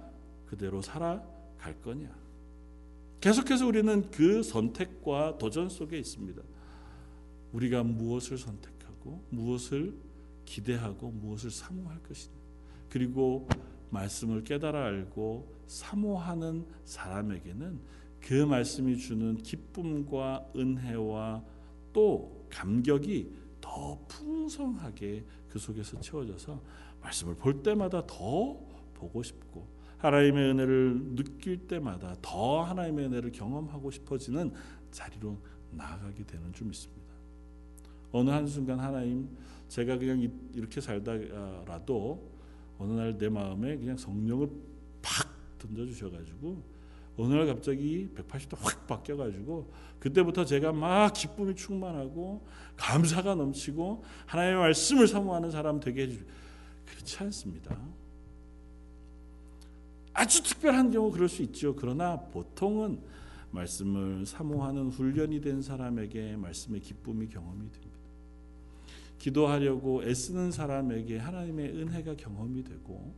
그대로 0.47 0.81
살아갈 0.81 1.79
거냐? 1.83 2.09
계속해서 3.21 3.67
우리는 3.67 4.09
그 4.09 4.41
선택과 4.41 5.37
도전 5.37 5.69
속에 5.69 5.99
있습니다. 5.99 6.41
우리가 7.51 7.83
무엇을 7.83 8.39
선택하고 8.39 9.23
무엇을 9.29 9.93
기대하고 10.45 11.11
무엇을 11.11 11.51
사모할 11.51 11.99
것이냐. 12.01 12.36
그리고 12.89 13.47
말씀을 13.89 14.43
깨달아 14.43 14.85
알고 14.85 15.55
사모하는 15.67 16.65
사람에게는 16.85 17.79
그 18.19 18.33
말씀이 18.33 18.97
주는 18.97 19.37
기쁨과 19.37 20.47
은혜와 20.55 21.43
또 21.93 22.45
감격이 22.49 23.31
더 23.61 23.99
풍성하게 24.07 25.25
그 25.49 25.59
속에서 25.59 25.99
채워져서 25.99 26.61
말씀을 27.01 27.35
볼 27.35 27.61
때마다 27.63 28.05
더 28.05 28.59
보고 28.93 29.23
싶고 29.23 29.67
하나님의 29.97 30.51
은혜를 30.51 31.15
느낄 31.15 31.67
때마다 31.67 32.15
더 32.21 32.61
하나님의 32.63 33.05
은혜를 33.07 33.31
경험하고 33.31 33.91
싶어지는 33.91 34.51
자리로 34.91 35.37
나아가게 35.71 36.23
되는 36.23 36.53
줄 36.53 36.67
믿습니다. 36.67 37.13
어느 38.11 38.29
한순간 38.29 38.79
하나님 38.79 39.29
제가 39.67 39.97
그냥 39.97 40.31
이렇게 40.53 40.79
살다라도 40.79 42.36
어느 42.79 42.93
날 42.93 43.17
내 43.17 43.29
마음에 43.29 43.77
그냥 43.77 43.97
성령을 43.97 44.49
팍 45.01 45.27
던져 45.57 45.85
주셔 45.85 46.09
가지고 46.09 46.61
어느 47.17 47.33
날 47.33 47.47
갑자기 47.47 48.09
180도 48.15 48.57
확 48.59 48.85
바뀌어 48.85 49.17
가지고 49.17 49.71
그때부터 49.99 50.45
제가 50.45 50.71
막 50.71 51.11
기쁨이 51.13 51.55
충만하고 51.55 52.45
감사가 52.75 53.33
넘치고 53.35 54.03
하나님의 54.27 54.59
말씀을 54.59 55.07
사모하는 55.07 55.49
사람 55.49 55.79
되게 55.79 56.03
해주 56.03 56.23
그렇지 56.85 57.23
않습니다. 57.23 57.77
아주 60.13 60.43
특별한 60.43 60.91
경우 60.91 61.11
그럴 61.11 61.27
수 61.27 61.41
있죠. 61.43 61.75
그러나 61.75 62.19
보통은 62.19 62.99
말씀을 63.51 64.25
사모하는 64.25 64.89
훈련이 64.89 65.41
된 65.41 65.61
사람에게 65.61 66.35
말씀의 66.35 66.81
기쁨이 66.81 67.27
경험이 67.27 67.71
됩니다. 67.71 67.96
기도하려고 69.19 70.03
애쓰는 70.03 70.51
사람에게 70.51 71.17
하나님의 71.17 71.69
은혜가 71.69 72.15
경험이 72.15 72.63
되고 72.63 73.13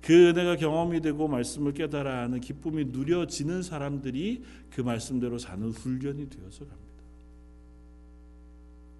그 0.00 0.30
은혜가 0.30 0.56
경험이 0.56 1.00
되고 1.00 1.28
말씀을 1.28 1.72
깨달아 1.72 2.22
하는 2.22 2.40
기쁨이 2.40 2.86
누려지는 2.86 3.62
사람들이 3.62 4.42
그 4.70 4.80
말씀대로 4.80 5.38
사는 5.38 5.68
훈련이 5.70 6.28
되어서 6.28 6.66
갑니다. 6.66 6.82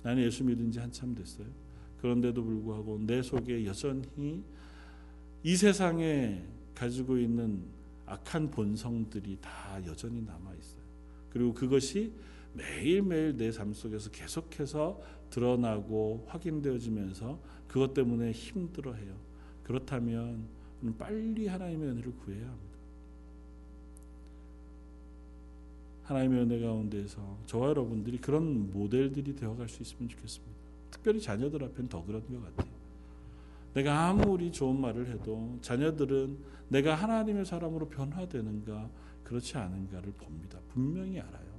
나는 0.05 0.22
예수 0.24 0.44
믿은 0.44 0.70
지 0.70 0.78
한참 0.78 1.14
됐어요. 1.14 1.46
그런데도 2.00 2.42
불구하고 2.42 2.98
내 3.00 3.22
속에 3.22 3.64
여전히 3.64 4.42
이 5.44 5.57
세상에 5.57 6.42
가지고 6.74 7.18
있는 7.18 7.62
악한 8.07 8.50
본성들이 8.50 9.38
다 9.40 9.81
여전히 9.87 10.20
남아 10.20 10.52
있어요. 10.55 10.83
그리고 11.31 11.55
그것이 11.55 12.12
매일매일 12.54 13.36
내 13.36 13.50
삶 13.50 13.72
속에서 13.72 14.10
계속해서 14.10 15.00
드러나고 15.30 16.24
확인되어지면서 16.28 17.38
그것 17.66 17.94
때문에 17.94 18.32
힘들어해요. 18.32 19.16
그렇다면 19.64 20.46
빨리 20.98 21.46
하나님의 21.46 21.88
은혜를 21.90 22.12
구해야 22.16 22.42
합니다. 22.46 22.72
하나님의 26.04 26.42
은혜 26.42 26.60
가운데서 26.60 27.38
저와 27.46 27.68
여러분들이 27.68 28.18
그런 28.18 28.70
모델들이 28.72 29.35
되어갈 29.35 29.68
수 29.68 29.83
있으면 29.83 30.08
좋겠습니다. 30.08 30.52
특별히 30.90 31.20
자녀들 31.20 31.62
앞엔 31.64 31.88
더 31.88 32.04
그런 32.04 32.20
것 32.27 32.44
같아요. 32.44 32.72
내가 33.74 34.08
아무리 34.08 34.52
좋은 34.52 34.79
말을 34.79 35.08
해도 35.08 35.58
자녀들은 35.62 36.37
내가 36.68 36.94
하나님의 36.94 37.46
사람으로 37.46 37.88
변화되는가 37.88 38.90
그렇지 39.24 39.56
않은가를 39.56 40.12
봅니다. 40.12 40.58
분명히 40.68 41.18
알아요. 41.20 41.52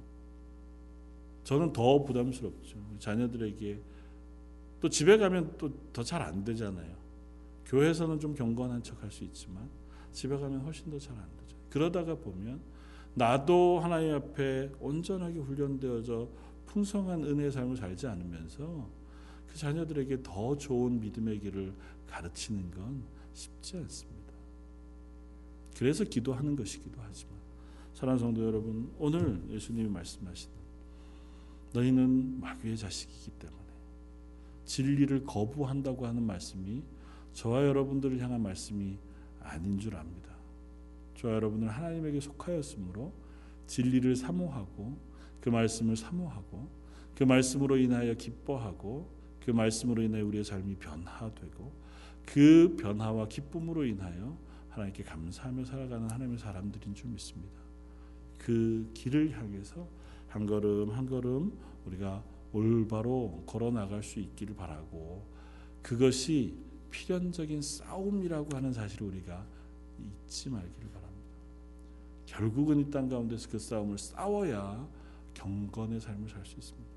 저는 1.44 1.72
더 1.72 2.02
부담스럽죠. 2.04 2.76
자녀들에게 2.98 3.78
또 4.80 4.88
집에 4.88 5.16
가면 5.16 5.56
또 5.58 5.70
더 5.92 6.02
잘 6.02 6.22
안 6.22 6.44
되잖아요. 6.44 6.94
교회에서는 7.66 8.20
좀 8.20 8.34
경건한 8.34 8.82
척 8.82 9.02
할 9.02 9.10
수 9.10 9.24
있지만 9.24 9.68
집에 10.12 10.36
가면 10.36 10.60
훨씬 10.60 10.90
더 10.90 10.98
잘 10.98 11.12
안 11.16 11.24
되죠. 11.38 11.56
그러다가 11.70 12.14
보면 12.14 12.60
나도 13.14 13.78
하나님 13.80 14.14
앞에 14.14 14.72
온전하게 14.80 15.38
훈련되어져 15.38 16.28
풍성한 16.66 17.24
은혜의 17.24 17.52
삶을 17.52 17.76
살지 17.76 18.06
않으면서 18.08 18.88
그 19.48 19.56
자녀들에게 19.56 20.22
더 20.22 20.56
좋은 20.56 21.00
믿음의 21.00 21.38
길을 21.40 21.72
가르치는 22.08 22.70
건 22.72 23.02
쉽지 23.34 23.76
않습니다. 23.76 24.32
그래서 25.78 26.04
기도하는 26.04 26.56
것이기도 26.56 26.98
하지만 27.02 27.34
사랑하는 27.94 28.18
성도 28.18 28.44
여러분 28.44 28.90
오늘 28.98 29.40
예수님이 29.50 29.88
말씀하시는 29.88 30.63
너희는 31.74 32.40
마귀의 32.40 32.78
자식이기 32.78 33.32
때문에 33.32 33.60
진리를 34.64 35.24
거부한다고 35.24 36.06
하는 36.06 36.22
말씀이 36.22 36.82
저와 37.34 37.66
여러분들을 37.66 38.20
향한 38.20 38.42
말씀이 38.42 38.96
아닌 39.40 39.78
줄 39.78 39.96
압니다. 39.96 40.32
저와 41.16 41.34
여러분은 41.34 41.68
하나님에게 41.68 42.20
속하였으므로 42.20 43.12
진리를 43.66 44.14
사모하고 44.16 44.96
그 45.40 45.48
말씀을 45.48 45.96
사모하고 45.96 46.68
그 47.16 47.24
말씀으로 47.24 47.76
인하여 47.76 48.14
기뻐하고 48.14 49.10
그 49.44 49.50
말씀으로 49.50 50.02
인하여 50.02 50.24
우리의 50.24 50.44
삶이 50.44 50.76
변화되고 50.76 51.72
그 52.24 52.76
변화와 52.80 53.28
기쁨으로 53.28 53.84
인하여 53.84 54.38
하나님께 54.70 55.02
감사하며 55.02 55.64
살아가는 55.64 56.10
하나님의 56.10 56.38
사람들인 56.38 56.94
줄 56.94 57.10
믿습니다. 57.10 57.60
그 58.38 58.90
길을 58.94 59.32
향해서 59.38 59.86
한 60.34 60.46
걸음 60.46 60.90
한 60.90 61.06
걸음 61.06 61.52
우리가 61.86 62.24
올바로 62.52 63.44
걸어 63.46 63.70
나갈 63.70 64.02
수 64.02 64.18
있기를 64.18 64.56
바라고 64.56 65.22
그것이 65.80 66.56
필연적인 66.90 67.62
싸움이라고 67.62 68.56
하는 68.56 68.72
사실을 68.72 69.06
우리가 69.06 69.46
잊지 70.00 70.50
말기를 70.50 70.90
바랍니다. 70.90 71.30
결국은 72.26 72.80
이 72.80 72.90
땅 72.90 73.08
가운데서 73.08 73.48
그 73.48 73.60
싸움을 73.60 73.96
싸워야 73.96 74.88
경건의 75.34 76.00
삶을 76.00 76.28
살 76.28 76.44
수 76.44 76.58
있습니다. 76.58 76.90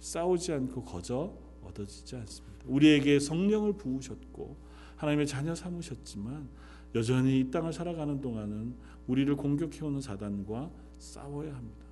싸우지 0.00 0.52
않고 0.52 0.84
거저 0.84 1.32
얻어지지 1.64 2.16
않습니다. 2.16 2.58
우리에게 2.66 3.20
성령을 3.20 3.72
부으셨고 3.74 4.54
하나님의 4.96 5.26
자녀 5.26 5.54
삼으셨지만 5.54 6.46
여전히 6.94 7.40
이 7.40 7.50
땅을 7.50 7.72
살아가는 7.72 8.20
동안은 8.20 8.74
우리를 9.06 9.34
공격해오는 9.36 10.02
사단과 10.02 10.70
싸워야 10.98 11.54
합니다. 11.54 11.89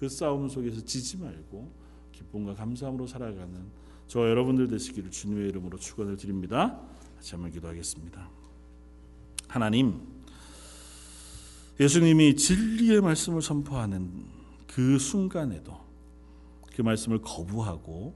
그 0.00 0.08
싸움 0.08 0.48
속에서 0.48 0.80
지지 0.80 1.18
말고 1.18 1.70
기쁨과 2.12 2.54
감사함으로 2.54 3.06
살아가는 3.06 3.66
저와 4.06 4.30
여러분들 4.30 4.66
되시기를 4.68 5.10
주님의 5.10 5.50
이름으로 5.50 5.76
축원을 5.76 6.16
드립니다. 6.16 6.80
같이 7.16 7.32
한번 7.32 7.50
기도하겠습니다. 7.50 8.30
하나님, 9.46 10.00
예수님이 11.78 12.34
진리의 12.34 13.02
말씀을 13.02 13.42
선포하는 13.42 14.24
그 14.66 14.98
순간에도 14.98 15.78
그 16.74 16.80
말씀을 16.80 17.20
거부하고 17.20 18.14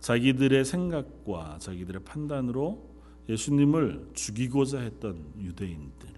자기들의 0.00 0.66
생각과 0.66 1.60
자기들의 1.60 2.04
판단으로 2.04 2.90
예수님을 3.26 4.10
죽이고자 4.12 4.80
했던 4.80 5.32
유대인들. 5.38 6.10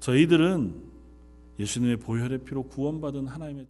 저희들은 0.00 0.95
예수님의 1.58 1.96
보혈의 1.98 2.44
피로 2.44 2.62
구원받은 2.64 3.26
하나님의 3.26 3.66